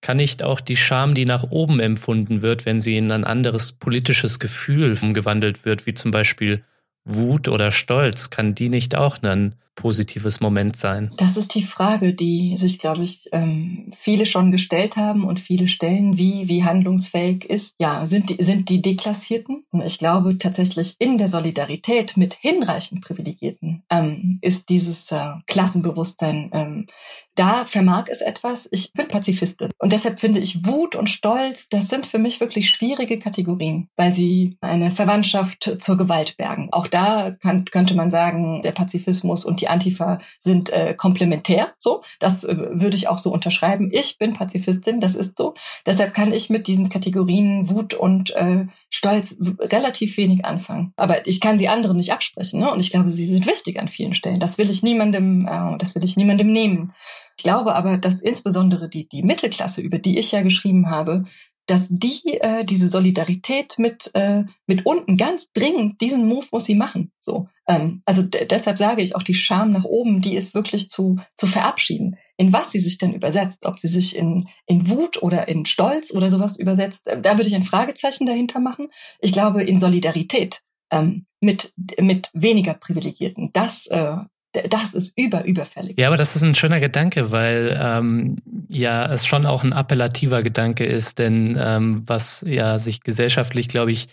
kann 0.00 0.16
nicht 0.16 0.42
auch 0.42 0.60
die 0.60 0.76
Scham, 0.76 1.14
die 1.14 1.24
nach 1.24 1.50
oben 1.50 1.78
empfunden 1.78 2.42
wird, 2.42 2.66
wenn 2.66 2.80
sie 2.80 2.96
in 2.96 3.12
ein 3.12 3.24
anderes 3.24 3.72
politisches 3.72 4.40
Gefühl 4.40 4.98
umgewandelt 5.00 5.64
wird, 5.64 5.86
wie 5.86 5.94
zum 5.94 6.10
Beispiel 6.10 6.64
Wut 7.04 7.48
oder 7.48 7.70
Stolz, 7.70 8.30
kann 8.30 8.54
die 8.54 8.68
nicht 8.68 8.94
auch 8.96 9.22
ein 9.22 9.54
positives 9.74 10.40
Moment 10.40 10.76
sein? 10.76 11.12
Das 11.16 11.36
ist 11.36 11.54
die 11.54 11.62
Frage, 11.62 12.14
die 12.14 12.56
sich, 12.56 12.78
glaube 12.78 13.02
ich, 13.02 13.28
ähm, 13.32 13.92
viele 13.96 14.26
schon 14.26 14.50
gestellt 14.50 14.96
haben 14.96 15.24
und 15.24 15.40
viele 15.40 15.68
stellen, 15.68 16.18
wie, 16.18 16.48
wie 16.48 16.64
handlungsfähig 16.64 17.44
ist. 17.44 17.74
Ja, 17.78 18.06
sind 18.06 18.30
die, 18.30 18.42
sind 18.42 18.68
die 18.68 18.82
Deklassierten? 18.82 19.64
Und 19.70 19.82
ich 19.82 19.98
glaube 19.98 20.38
tatsächlich 20.38 20.94
in 20.98 21.18
der 21.18 21.28
Solidarität 21.28 22.16
mit 22.16 22.34
hinreichend 22.34 23.02
Privilegierten 23.02 23.82
ähm, 23.90 24.38
ist 24.42 24.68
dieses 24.68 25.10
äh, 25.12 25.32
Klassenbewusstsein 25.46 26.50
ähm, 26.52 26.86
da 27.34 27.64
vermag 27.64 28.04
es 28.08 28.20
etwas. 28.20 28.68
Ich 28.72 28.92
bin 28.92 29.08
Pazifistin. 29.08 29.70
Und 29.78 29.92
deshalb 29.92 30.20
finde 30.20 30.40
ich 30.40 30.66
Wut 30.66 30.94
und 30.94 31.08
Stolz, 31.08 31.68
das 31.68 31.88
sind 31.88 32.06
für 32.06 32.18
mich 32.18 32.40
wirklich 32.40 32.68
schwierige 32.68 33.18
Kategorien, 33.18 33.88
weil 33.96 34.12
sie 34.12 34.58
eine 34.60 34.90
Verwandtschaft 34.90 35.70
zur 35.78 35.96
Gewalt 35.96 36.36
bergen. 36.36 36.68
Auch 36.72 36.86
da 36.86 37.30
kann, 37.30 37.64
könnte 37.64 37.94
man 37.94 38.10
sagen, 38.10 38.60
der 38.62 38.72
Pazifismus 38.72 39.44
und 39.44 39.61
die 39.62 39.68
Antifa 39.68 40.18
sind 40.38 40.70
äh, 40.70 40.94
komplementär. 40.94 41.72
So, 41.78 42.02
das 42.18 42.44
äh, 42.44 42.56
würde 42.72 42.96
ich 42.96 43.08
auch 43.08 43.18
so 43.18 43.32
unterschreiben. 43.32 43.90
Ich 43.92 44.18
bin 44.18 44.34
Pazifistin, 44.34 45.00
das 45.00 45.14
ist 45.14 45.38
so. 45.38 45.54
Deshalb 45.86 46.12
kann 46.12 46.32
ich 46.32 46.50
mit 46.50 46.66
diesen 46.66 46.88
Kategorien 46.88 47.70
Wut 47.70 47.94
und 47.94 48.34
äh, 48.34 48.66
Stolz 48.90 49.36
relativ 49.60 50.16
wenig 50.16 50.44
anfangen. 50.44 50.92
Aber 50.96 51.26
ich 51.26 51.40
kann 51.40 51.58
sie 51.58 51.68
anderen 51.68 51.96
nicht 51.96 52.12
absprechen. 52.12 52.60
Ne? 52.60 52.70
Und 52.70 52.80
ich 52.80 52.90
glaube, 52.90 53.12
sie 53.12 53.26
sind 53.26 53.46
wichtig 53.46 53.80
an 53.80 53.88
vielen 53.88 54.14
Stellen. 54.14 54.40
Das 54.40 54.58
will 54.58 54.68
ich 54.68 54.82
niemandem, 54.82 55.46
äh, 55.46 55.78
das 55.78 55.94
will 55.94 56.04
ich 56.04 56.16
niemandem 56.16 56.52
nehmen. 56.52 56.92
Ich 57.36 57.44
glaube 57.44 57.74
aber, 57.74 57.98
dass 57.98 58.20
insbesondere 58.20 58.88
die, 58.88 59.08
die 59.08 59.22
Mittelklasse, 59.22 59.80
über 59.80 59.98
die 59.98 60.18
ich 60.18 60.32
ja 60.32 60.42
geschrieben 60.42 60.90
habe, 60.90 61.24
dass 61.66 61.88
die 61.88 62.38
äh, 62.40 62.64
diese 62.64 62.88
Solidarität 62.88 63.78
mit 63.78 64.10
äh, 64.14 64.44
mit 64.66 64.84
unten 64.84 65.16
ganz 65.16 65.52
dringend 65.52 66.00
diesen 66.00 66.26
Move 66.26 66.46
muss 66.50 66.64
sie 66.64 66.74
machen. 66.74 67.12
So, 67.20 67.48
ähm, 67.68 68.02
also 68.04 68.22
deshalb 68.22 68.78
sage 68.78 69.02
ich 69.02 69.14
auch 69.14 69.22
die 69.22 69.34
Scham 69.34 69.72
nach 69.72 69.84
oben, 69.84 70.20
die 70.20 70.34
ist 70.34 70.54
wirklich 70.54 70.90
zu 70.90 71.18
zu 71.36 71.46
verabschieden. 71.46 72.16
In 72.36 72.52
was 72.52 72.72
sie 72.72 72.80
sich 72.80 72.98
denn 72.98 73.14
übersetzt, 73.14 73.64
ob 73.64 73.78
sie 73.78 73.88
sich 73.88 74.16
in 74.16 74.48
in 74.66 74.88
Wut 74.88 75.22
oder 75.22 75.48
in 75.48 75.66
Stolz 75.66 76.12
oder 76.12 76.30
sowas 76.30 76.58
übersetzt, 76.58 77.06
äh, 77.06 77.20
da 77.20 77.36
würde 77.36 77.48
ich 77.48 77.54
ein 77.54 77.62
Fragezeichen 77.62 78.26
dahinter 78.26 78.60
machen. 78.60 78.88
Ich 79.20 79.32
glaube 79.32 79.62
in 79.62 79.78
Solidarität 79.78 80.60
ähm, 80.90 81.26
mit 81.40 81.72
mit 82.00 82.30
weniger 82.32 82.74
Privilegierten. 82.74 83.50
Das 83.52 83.86
äh, 83.86 84.16
das 84.52 84.94
ist 84.94 85.16
über 85.18 85.44
überfällig. 85.44 85.98
Ja, 85.98 86.08
aber 86.08 86.16
das 86.16 86.36
ist 86.36 86.42
ein 86.42 86.54
schöner 86.54 86.80
Gedanke, 86.80 87.30
weil 87.30 87.78
ähm, 87.80 88.36
ja 88.68 89.10
es 89.12 89.26
schon 89.26 89.46
auch 89.46 89.64
ein 89.64 89.72
appellativer 89.72 90.42
Gedanke 90.42 90.84
ist, 90.84 91.18
denn 91.18 91.56
ähm, 91.60 92.02
was 92.06 92.44
ja 92.46 92.78
sich 92.78 93.02
gesellschaftlich, 93.02 93.68
glaube 93.68 93.92
ich, 93.92 94.08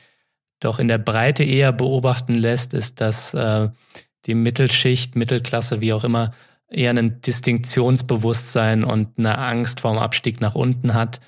doch 0.60 0.80
in 0.80 0.88
der 0.88 0.98
Breite 0.98 1.44
eher 1.44 1.72
beobachten 1.72 2.34
lässt, 2.34 2.74
ist, 2.74 3.02
dass 3.02 3.34
äh, 3.34 3.70
die 4.26 4.36
Mittelschicht, 4.36 5.16
Mittelklasse, 5.16 5.82
wie 5.82 5.94
auch 5.94 6.04
immer, 6.04 6.34
eher 6.70 6.92
ein 6.92 7.22
Distinktionsbewusstsein 7.22 8.84
und 8.84 9.18
eine 9.18 9.38
Angst 9.38 9.80
vorm 9.80 9.98
Abstieg 9.98 10.42
nach 10.42 10.56
unten 10.56 10.94
hat 10.94 11.20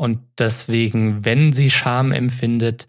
und 0.00 0.20
deswegen, 0.38 1.26
wenn 1.26 1.52
sie 1.52 1.70
Scham 1.70 2.10
empfindet, 2.10 2.88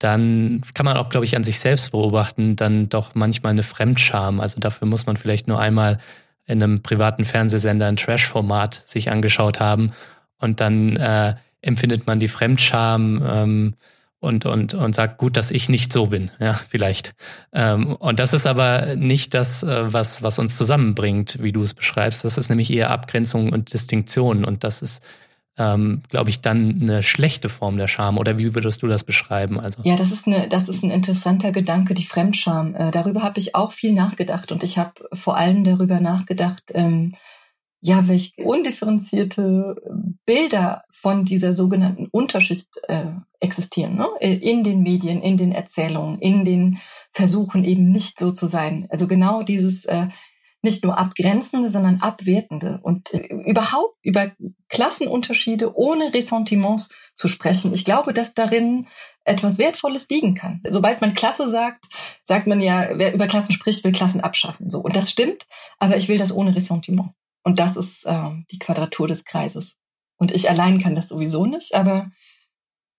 dann, 0.00 0.60
das 0.60 0.74
kann 0.74 0.86
man 0.86 0.96
auch, 0.96 1.10
glaube 1.10 1.26
ich, 1.26 1.36
an 1.36 1.44
sich 1.44 1.60
selbst 1.60 1.92
beobachten, 1.92 2.56
dann 2.56 2.88
doch 2.88 3.14
manchmal 3.14 3.52
eine 3.52 3.62
Fremdscham. 3.62 4.40
Also 4.40 4.58
dafür 4.58 4.88
muss 4.88 5.06
man 5.06 5.16
vielleicht 5.16 5.46
nur 5.46 5.60
einmal 5.60 5.98
in 6.46 6.62
einem 6.62 6.82
privaten 6.82 7.24
Fernsehsender 7.24 7.86
ein 7.86 7.96
Trash-Format 7.96 8.82
sich 8.86 9.10
angeschaut 9.10 9.60
haben 9.60 9.92
und 10.38 10.60
dann 10.60 10.96
äh, 10.96 11.34
empfindet 11.60 12.06
man 12.06 12.18
die 12.18 12.28
Fremdscham 12.28 13.22
ähm, 13.24 13.74
und, 14.20 14.46
und, 14.46 14.74
und 14.74 14.94
sagt, 14.94 15.18
gut, 15.18 15.36
dass 15.36 15.50
ich 15.50 15.68
nicht 15.68 15.92
so 15.92 16.06
bin, 16.06 16.30
ja, 16.40 16.60
vielleicht. 16.68 17.14
Ähm, 17.52 17.94
und 17.94 18.18
das 18.18 18.32
ist 18.32 18.46
aber 18.46 18.96
nicht 18.96 19.34
das, 19.34 19.62
äh, 19.62 19.92
was, 19.92 20.22
was 20.22 20.38
uns 20.38 20.56
zusammenbringt, 20.56 21.38
wie 21.42 21.52
du 21.52 21.62
es 21.62 21.74
beschreibst. 21.74 22.24
Das 22.24 22.36
ist 22.36 22.48
nämlich 22.48 22.72
eher 22.72 22.90
Abgrenzung 22.90 23.52
und 23.52 23.72
Distinktion 23.72 24.44
und 24.44 24.64
das 24.64 24.82
ist 24.82 25.02
ähm, 25.60 26.02
glaube 26.08 26.30
ich, 26.30 26.40
dann 26.40 26.78
eine 26.80 27.02
schlechte 27.02 27.50
Form 27.50 27.76
der 27.76 27.86
Scham. 27.86 28.16
Oder 28.16 28.38
wie 28.38 28.54
würdest 28.54 28.82
du 28.82 28.88
das 28.88 29.04
beschreiben? 29.04 29.60
Also 29.60 29.82
ja, 29.84 29.94
das 29.94 30.10
ist 30.10 30.26
eine, 30.26 30.48
das 30.48 30.70
ist 30.70 30.82
ein 30.82 30.90
interessanter 30.90 31.52
Gedanke, 31.52 31.92
die 31.92 32.06
Fremdscham. 32.06 32.74
Äh, 32.74 32.90
darüber 32.90 33.22
habe 33.22 33.38
ich 33.38 33.54
auch 33.54 33.72
viel 33.72 33.92
nachgedacht 33.92 34.50
und 34.52 34.62
ich 34.62 34.78
habe 34.78 34.92
vor 35.12 35.36
allem 35.36 35.62
darüber 35.62 36.00
nachgedacht, 36.00 36.62
ähm, 36.72 37.14
ja, 37.82 38.08
welche 38.08 38.42
undifferenzierte 38.42 39.74
Bilder 40.26 40.82
von 40.92 41.24
dieser 41.24 41.52
sogenannten 41.52 42.08
Unterschicht 42.10 42.68
äh, 42.88 43.12
existieren, 43.40 43.96
ne? 43.96 44.06
in 44.20 44.64
den 44.64 44.82
Medien, 44.82 45.22
in 45.22 45.38
den 45.38 45.52
Erzählungen, 45.52 46.18
in 46.18 46.44
den 46.44 46.78
Versuchen 47.10 47.64
eben 47.64 47.90
nicht 47.90 48.18
so 48.18 48.32
zu 48.32 48.46
sein. 48.46 48.86
Also 48.90 49.06
genau 49.06 49.42
dieses 49.42 49.86
äh, 49.86 50.08
nicht 50.62 50.84
nur 50.84 50.98
abgrenzende, 50.98 51.68
sondern 51.68 52.00
abwertende 52.00 52.80
und 52.82 53.12
äh, 53.14 53.28
überhaupt 53.46 53.96
über 54.02 54.32
Klassenunterschiede 54.68 55.74
ohne 55.74 56.12
Ressentiments 56.12 56.90
zu 57.14 57.28
sprechen. 57.28 57.72
Ich 57.72 57.84
glaube, 57.84 58.12
dass 58.12 58.34
darin 58.34 58.86
etwas 59.24 59.58
Wertvolles 59.58 60.08
liegen 60.08 60.34
kann. 60.34 60.60
Sobald 60.68 61.00
man 61.00 61.14
Klasse 61.14 61.48
sagt, 61.48 61.86
sagt 62.24 62.46
man 62.46 62.60
ja, 62.60 62.88
wer 62.94 63.14
über 63.14 63.26
Klassen 63.26 63.52
spricht, 63.52 63.84
will 63.84 63.92
Klassen 63.92 64.20
abschaffen. 64.20 64.70
So 64.70 64.80
und 64.80 64.96
das 64.96 65.10
stimmt, 65.10 65.46
aber 65.78 65.96
ich 65.96 66.08
will 66.08 66.18
das 66.18 66.32
ohne 66.32 66.54
Ressentiment. 66.54 67.10
Und 67.42 67.58
das 67.58 67.76
ist 67.76 68.04
äh, 68.04 68.30
die 68.50 68.58
Quadratur 68.58 69.08
des 69.08 69.24
Kreises. 69.24 69.76
Und 70.18 70.32
ich 70.32 70.50
allein 70.50 70.80
kann 70.80 70.94
das 70.94 71.08
sowieso 71.08 71.46
nicht, 71.46 71.74
aber 71.74 72.10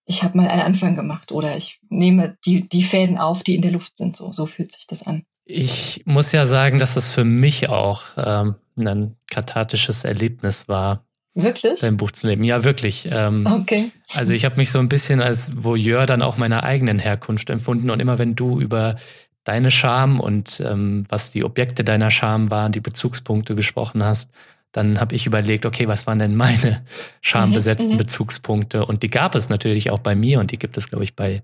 ich 0.04 0.24
habe 0.24 0.36
mal 0.36 0.48
einen 0.48 0.62
Anfang 0.62 0.96
gemacht 0.96 1.30
oder 1.30 1.56
ich 1.56 1.78
nehme 1.88 2.36
die, 2.44 2.68
die 2.68 2.82
Fäden 2.82 3.18
auf, 3.18 3.44
die 3.44 3.54
in 3.54 3.62
der 3.62 3.70
Luft 3.70 3.96
sind. 3.96 4.16
So, 4.16 4.32
so 4.32 4.46
fühlt 4.46 4.72
sich 4.72 4.86
das 4.88 5.04
an. 5.04 5.24
Ich 5.54 6.02
muss 6.06 6.32
ja 6.32 6.46
sagen, 6.46 6.78
dass 6.78 6.96
es 6.96 7.12
für 7.12 7.24
mich 7.24 7.68
auch 7.68 8.04
ähm, 8.16 8.54
ein 8.76 9.16
kathartisches 9.30 10.02
Erlebnis 10.02 10.66
war. 10.66 11.04
Wirklich? 11.34 11.80
Dein 11.80 11.98
Buch 11.98 12.10
zu 12.10 12.26
leben. 12.26 12.42
Ja, 12.42 12.64
wirklich. 12.64 13.06
Ähm, 13.10 13.46
okay. 13.46 13.90
Also 14.14 14.32
ich 14.32 14.46
habe 14.46 14.56
mich 14.56 14.70
so 14.70 14.78
ein 14.78 14.88
bisschen 14.88 15.20
als 15.20 15.62
Voyeur 15.62 16.06
dann 16.06 16.22
auch 16.22 16.38
meiner 16.38 16.62
eigenen 16.62 16.98
Herkunft 16.98 17.50
empfunden. 17.50 17.90
Und 17.90 18.00
immer 18.00 18.18
wenn 18.18 18.34
du 18.34 18.60
über 18.60 18.96
deine 19.44 19.70
Scham 19.70 20.20
und 20.20 20.62
ähm, 20.64 21.04
was 21.10 21.28
die 21.28 21.44
Objekte 21.44 21.84
deiner 21.84 22.10
Scham 22.10 22.50
waren, 22.50 22.72
die 22.72 22.80
Bezugspunkte 22.80 23.54
gesprochen 23.54 24.02
hast, 24.02 24.30
dann 24.72 25.00
habe 25.00 25.14
ich 25.14 25.26
überlegt, 25.26 25.66
okay, 25.66 25.86
was 25.86 26.06
waren 26.06 26.18
denn 26.18 26.34
meine 26.34 26.82
schambesetzten 27.20 27.88
mhm, 27.88 27.94
mhm, 27.94 27.98
Bezugspunkte? 27.98 28.86
Und 28.86 29.02
die 29.02 29.10
gab 29.10 29.34
es 29.34 29.50
natürlich 29.50 29.90
auch 29.90 29.98
bei 29.98 30.14
mir 30.14 30.40
und 30.40 30.50
die 30.50 30.58
gibt 30.58 30.78
es, 30.78 30.88
glaube 30.88 31.04
ich, 31.04 31.14
bei, 31.14 31.42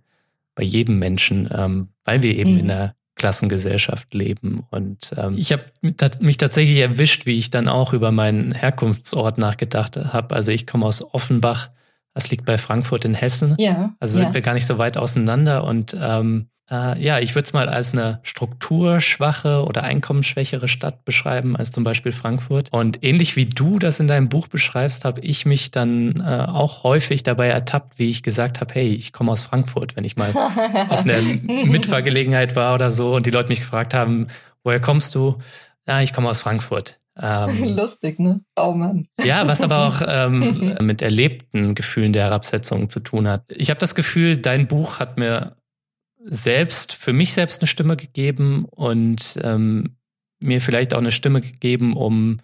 bei 0.55 0.63
jedem 0.63 0.99
Menschen, 0.99 1.49
ähm, 1.53 1.89
weil 2.05 2.23
wir 2.23 2.35
eben 2.37 2.55
mhm. 2.55 2.61
in 2.61 2.71
einer 2.71 2.95
Klassengesellschaft 3.19 4.15
leben. 4.15 4.65
Und 4.71 5.13
ähm, 5.17 5.35
ich 5.37 5.53
habe 5.53 5.65
mich 6.21 6.39
tatsächlich 6.39 6.79
erwischt, 6.79 7.27
wie 7.27 7.37
ich 7.37 7.51
dann 7.51 7.69
auch 7.69 7.93
über 7.93 8.11
meinen 8.11 8.53
Herkunftsort 8.53 9.37
nachgedacht 9.37 9.97
habe. 9.97 10.35
Also 10.35 10.51
ich 10.51 10.67
komme 10.67 10.87
aus 10.87 11.03
Offenbach, 11.15 11.71
das 12.15 12.31
liegt 12.31 12.47
bei 12.47 12.57
Frankfurt 12.57 13.05
in 13.05 13.15
Hessen. 13.15 13.55
Ja. 13.59 13.95
Also 14.01 14.19
sind 14.19 14.35
wir 14.35 14.41
gar 14.41 14.55
nicht 14.55 14.67
so 14.67 14.79
weit 14.79 14.97
auseinander. 14.97 15.65
Und 15.65 15.97
ähm, 16.01 16.49
äh, 16.71 17.03
ja, 17.03 17.19
ich 17.19 17.35
würde 17.35 17.45
es 17.45 17.53
mal 17.53 17.69
als 17.69 17.93
eine 17.93 18.21
strukturschwache 18.23 19.65
oder 19.65 19.83
einkommensschwächere 19.85 20.69
Stadt 20.69 21.05
beschreiben 21.05 21.57
als 21.57 21.71
zum 21.71 21.85
Beispiel 21.85 22.13
Frankfurt. 22.13 22.69
Und 22.73 23.03
ähnlich 23.03 23.37
wie 23.37 23.47
du 23.47 23.79
das 23.79 24.01
in 24.01 24.07
deinem 24.07 24.29
Buch 24.29 24.49
beschreibst, 24.49 25.05
habe 25.05 25.21
ich 25.23 25.47
mich 25.47 25.71
dann 25.71 26.21
äh, 26.21 26.47
auch 26.47 26.85
häufig 26.85 27.23
dabei 27.23 27.49
ertappt, 27.49 27.99
wie 27.99 28.09
ich 28.09 28.23
gesagt 28.23 28.61
habe, 28.61 28.75
hey, 28.75 28.89
ich 28.89 29.13
komme 29.13 29.33
aus 29.33 29.43
Frankfurt, 29.43 29.97
wenn 29.97 30.05
ich 30.05 30.17
mal 30.17 30.31
auf 30.89 31.05
einer 31.05 31.23
Mitfahrgelegenheit 31.23 32.55
war 32.57 32.75
oder 32.75 32.91
so 32.91 33.15
und 33.15 33.27
die 33.27 33.31
Leute 33.31 33.49
mich 33.49 33.61
gefragt 33.61 33.95
haben, 33.95 34.29
woher 34.63 34.81
kommst 34.81 35.15
du? 35.15 35.39
Ja, 35.87 36.03
ich 36.03 36.13
komme 36.13 36.29
aus 36.29 36.43
Frankfurt. 36.43 36.99
Ähm, 37.21 37.77
Lustig, 37.77 38.19
ne? 38.21 38.41
Oh 38.59 38.73
Mann. 38.73 39.03
Ja, 39.23 39.47
was 39.49 39.63
aber 39.63 39.89
auch 39.89 40.03
ähm, 40.07 40.77
mit 40.81 41.03
erlebten 41.03 41.75
Gefühlen 41.75 42.13
der 42.13 42.25
Herabsetzung 42.25 42.91
zu 42.91 43.01
tun 43.01 43.27
hat. 43.27 43.45
Ich 43.49 43.71
habe 43.71 43.81
das 43.81 43.95
Gefühl, 43.95 44.37
dein 44.37 44.69
Buch 44.69 45.01
hat 45.01 45.19
mir 45.19 45.57
selbst, 46.31 46.93
für 46.93 47.13
mich 47.13 47.33
selbst 47.33 47.61
eine 47.61 47.69
Stimme 47.69 47.97
gegeben 47.97 48.67
und 48.67 49.39
ähm, 49.43 49.97
mir 50.39 50.61
vielleicht 50.61 50.95
auch 50.95 50.99
eine 50.99 51.11
Stimme 51.11 51.41
gegeben, 51.41 51.97
um 51.97 52.41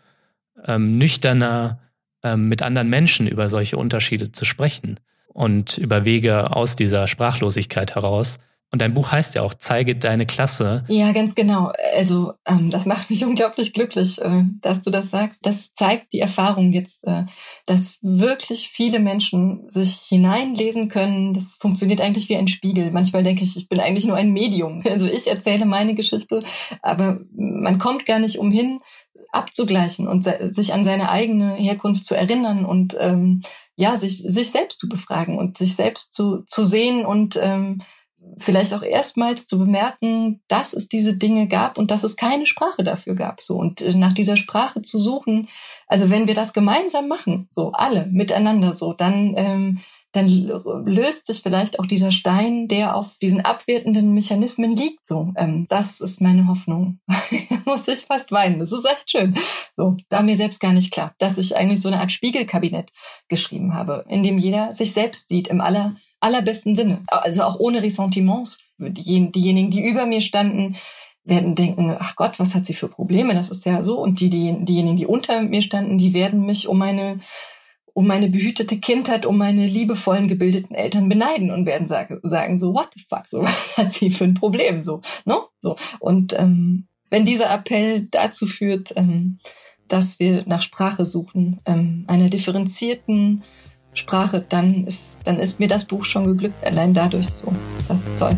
ähm, 0.65 0.97
nüchterner 0.97 1.81
ähm, 2.23 2.49
mit 2.49 2.63
anderen 2.63 2.89
Menschen 2.89 3.27
über 3.27 3.49
solche 3.49 3.77
Unterschiede 3.77 4.33
zu 4.33 4.45
sprechen 4.45 4.99
und 5.29 5.79
über 5.79 6.05
Wege 6.05 6.57
aus 6.57 6.77
dieser 6.77 7.07
Sprachlosigkeit 7.07 7.95
heraus. 7.95 8.39
Und 8.75 8.81
dein 8.81 8.93
Buch 8.93 9.13
heißt 9.13 9.37
ja 9.37 9.43
auch, 9.43 9.55
zeige 9.55 9.95
deine 9.95 10.27
Klasse. 10.27 10.85
Ja, 10.89 11.13
ganz 11.13 11.37
genau. 11.37 11.71
Also 11.95 12.33
ähm, 12.45 12.73
das 12.73 12.87
macht 12.87 13.09
mich 13.09 13.25
unglaublich 13.25 13.73
glücklich, 13.73 14.21
äh, 14.21 14.43
dass 14.63 14.83
du 14.83 14.91
das 14.91 15.13
sagst. 15.13 15.47
Das 15.47 15.75
zeigt 15.75 16.13
die 16.13 16.19
Erfahrung 16.19 16.73
jetzt, 16.73 17.07
äh, 17.07 17.23
dass 17.67 17.99
wirklich 18.03 18.71
viele 18.71 18.99
Menschen 18.99 19.63
sich 19.69 19.99
hineinlesen 20.09 20.89
können. 20.89 21.35
Das 21.35 21.57
funktioniert 21.61 22.01
eigentlich 22.01 22.29
wie 22.29 22.37
ein 22.37 22.49
Spiegel. 22.49 22.91
Manchmal 22.91 23.23
denke 23.23 23.45
ich, 23.45 23.57
ich 23.57 23.69
bin 23.69 23.79
eigentlich 23.79 24.07
nur 24.07 24.17
ein 24.17 24.33
Medium. 24.33 24.83
Also 24.95 25.07
ich 25.07 25.29
erzähle 25.29 25.67
meine 25.67 25.95
Geschichte, 25.95 26.43
aber 26.83 27.21
man 27.33 27.79
kommt 27.79 28.07
gar 28.07 28.19
nicht 28.19 28.39
umhin, 28.39 28.81
abzugleichen 29.31 30.09
und 30.09 30.25
sich 30.25 30.73
an 30.73 30.85
seine 30.85 31.11
eigene 31.11 31.55
Herkunft 31.55 32.07
zu 32.07 32.17
erinnern 32.17 32.65
und 32.65 32.97
ähm, 32.99 33.43
ja, 33.77 33.97
sich, 33.97 34.19
sich 34.19 34.51
selbst 34.51 34.81
zu 34.81 34.89
befragen 34.89 35.39
und 35.39 35.59
sich 35.59 35.75
selbst 35.77 36.13
zu, 36.15 36.43
zu 36.47 36.65
sehen 36.65 37.05
und 37.05 37.39
ähm, 37.41 37.83
vielleicht 38.39 38.75
auch 38.75 38.83
erstmals 38.83 39.47
zu 39.47 39.59
bemerken, 39.59 40.43
dass 40.49 40.73
es 40.73 40.89
diese 40.89 41.17
Dinge 41.17 41.49
gab 41.49 41.79
und 41.79 41.91
dass 41.91 42.05
es 42.05 42.17
keine 42.17 42.47
Sprache 42.47 42.83
dafür 42.83 43.15
gab. 43.15 43.41
So 43.41 43.57
und 43.57 43.81
äh, 43.81 43.95
nach 43.95 44.13
dieser 44.13 44.37
Sprache 44.37 44.83
zu 44.83 44.99
suchen. 44.99 45.49
Also 45.87 46.11
wenn 46.11 46.27
wir 46.27 46.35
das 46.35 46.53
gemeinsam 46.53 47.09
machen, 47.09 47.49
so 47.51 47.73
alle 47.73 48.07
miteinander, 48.07 48.73
so 48.73 48.93
dann 48.93 49.35
ähm, 49.37 49.81
dann 50.15 50.29
löst 50.87 51.27
sich 51.27 51.43
vielleicht 51.43 51.81
auch 51.81 51.87
dieser 51.87 52.13
Stein, 52.13 52.69
der 52.69 52.95
auf 52.95 53.19
diesen 53.19 53.41
abwertenden 53.41 54.15
Mechanismen 54.15 54.77
liegt. 54.77 55.05
So, 55.05 55.33
ähm, 55.37 55.67
das 55.69 56.01
ist 56.01 56.21
meine 56.21 56.47
Hoffnung. 56.47 57.01
Muss 57.67 57.89
ich 57.89 58.01
fast 58.01 58.31
weinen. 58.31 58.61
Das 58.61 58.71
ist 58.71 58.85
echt 58.85 59.11
schön. 59.11 59.35
So, 59.77 59.97
da 60.11 60.23
mir 60.23 60.37
selbst 60.37 60.61
gar 60.61 60.73
nicht 60.73 60.93
klar, 60.93 61.15
dass 61.19 61.37
ich 61.37 61.57
eigentlich 61.57 61.83
so 61.83 61.89
eine 61.89 61.99
Art 61.99 62.13
Spiegelkabinett 62.13 62.93
geschrieben 63.27 63.75
habe, 63.75 64.05
in 64.09 64.23
dem 64.23 64.39
jeder 64.39 64.73
sich 64.73 64.93
selbst 64.93 65.29
sieht 65.29 65.49
im 65.49 65.61
aller 65.61 65.97
allerbesten 66.25 66.75
Sinne. 66.75 67.03
Also 67.07 67.43
auch 67.43 67.59
ohne 67.59 67.83
Ressentiments. 67.83 68.59
diejenigen, 68.79 69.71
die 69.71 69.85
über 69.85 70.07
mir 70.07 70.21
standen, 70.21 70.77
werden 71.25 71.55
denken, 71.55 71.95
ach 71.99 72.17
Gott, 72.17 72.39
was 72.39 72.55
hat 72.55 72.67
sie 72.67 72.75
für 72.75 72.89
Probleme? 72.89 73.35
Das 73.35 73.51
ist 73.51 73.65
ja 73.65 73.83
so. 73.83 74.01
Und 74.01 74.21
die, 74.21 74.31
die, 74.31 74.65
diejenigen, 74.65 74.97
die 74.97 75.07
unter 75.07 75.43
mir 75.43 75.63
standen, 75.63 75.99
die 75.99 76.15
werden 76.15 76.45
mich 76.45 76.69
um 76.69 76.79
meine 76.79 77.21
um 77.97 78.09
meine 78.09 78.29
behütete 78.29 78.79
Kindheit, 78.79 79.25
um 79.25 79.39
meine 79.39 79.69
liebevollen, 79.69 80.27
gebildeten 80.27 80.75
Eltern 80.75 81.09
beneiden 81.09 81.53
und 81.53 81.65
werden 81.65 81.87
sagen, 81.87 82.19
sagen 82.25 82.59
so, 82.59 82.75
what 82.75 82.89
the 82.93 83.05
fuck, 83.09 83.29
so, 83.29 83.43
was 83.43 83.77
hat 83.77 83.95
sie 83.95 84.11
für 84.11 84.25
ein 84.25 84.35
Problem, 84.35 84.83
so, 84.83 85.01
ne? 85.25 85.39
So. 85.61 85.77
Und 86.01 86.37
ähm, 86.37 86.89
wenn 87.09 87.25
dieser 87.25 87.55
Appell 87.55 88.09
dazu 88.11 88.47
führt, 88.47 88.93
ähm, 88.97 89.39
dass 89.87 90.19
wir 90.19 90.43
nach 90.47 90.63
Sprache 90.63 91.05
suchen, 91.05 91.61
ähm, 91.67 92.05
einer 92.09 92.29
differenzierten 92.29 93.45
Sprache, 93.95 94.45
dann 94.49 94.85
ist, 94.87 95.21
dann 95.25 95.39
ist 95.39 95.61
mir 95.61 95.69
das 95.69 95.85
Buch 95.85 96.05
schon 96.05 96.27
geglückt, 96.27 96.65
allein 96.65 96.95
dadurch 96.95 97.29
so. 97.31 97.55
Das 97.89 97.99
ist 97.99 98.19
toll. 98.19 98.37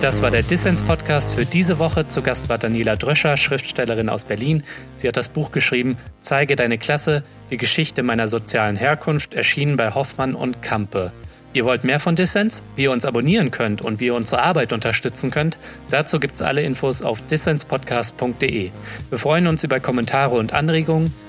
Das 0.00 0.22
war 0.22 0.30
der 0.30 0.44
Dissens-Podcast 0.44 1.34
für 1.34 1.44
diese 1.44 1.80
Woche. 1.80 2.06
Zu 2.06 2.22
Gast 2.22 2.48
war 2.48 2.56
Daniela 2.56 2.94
Dröscher, 2.94 3.36
Schriftstellerin 3.36 4.08
aus 4.08 4.24
Berlin. 4.24 4.62
Sie 4.96 5.08
hat 5.08 5.16
das 5.16 5.28
Buch 5.28 5.50
geschrieben 5.50 5.98
Zeige 6.20 6.54
deine 6.54 6.78
Klasse, 6.78 7.24
die 7.50 7.56
Geschichte 7.56 8.04
meiner 8.04 8.28
sozialen 8.28 8.76
Herkunft, 8.76 9.34
erschienen 9.34 9.76
bei 9.76 9.94
Hoffmann 9.94 10.34
und 10.34 10.62
Kampe. 10.62 11.10
Ihr 11.52 11.64
wollt 11.64 11.82
mehr 11.82 11.98
von 11.98 12.14
Dissens? 12.14 12.62
Wie 12.76 12.84
ihr 12.84 12.92
uns 12.92 13.06
abonnieren 13.06 13.50
könnt 13.50 13.82
und 13.82 13.98
wie 13.98 14.06
ihr 14.06 14.14
unsere 14.14 14.42
Arbeit 14.42 14.72
unterstützen 14.72 15.32
könnt? 15.32 15.58
Dazu 15.90 16.20
gibt's 16.20 16.42
alle 16.42 16.62
Infos 16.62 17.02
auf 17.02 17.20
dissenspodcast.de. 17.22 18.70
Wir 19.10 19.18
freuen 19.18 19.48
uns 19.48 19.64
über 19.64 19.80
Kommentare 19.80 20.36
und 20.36 20.52
Anregungen. 20.52 21.12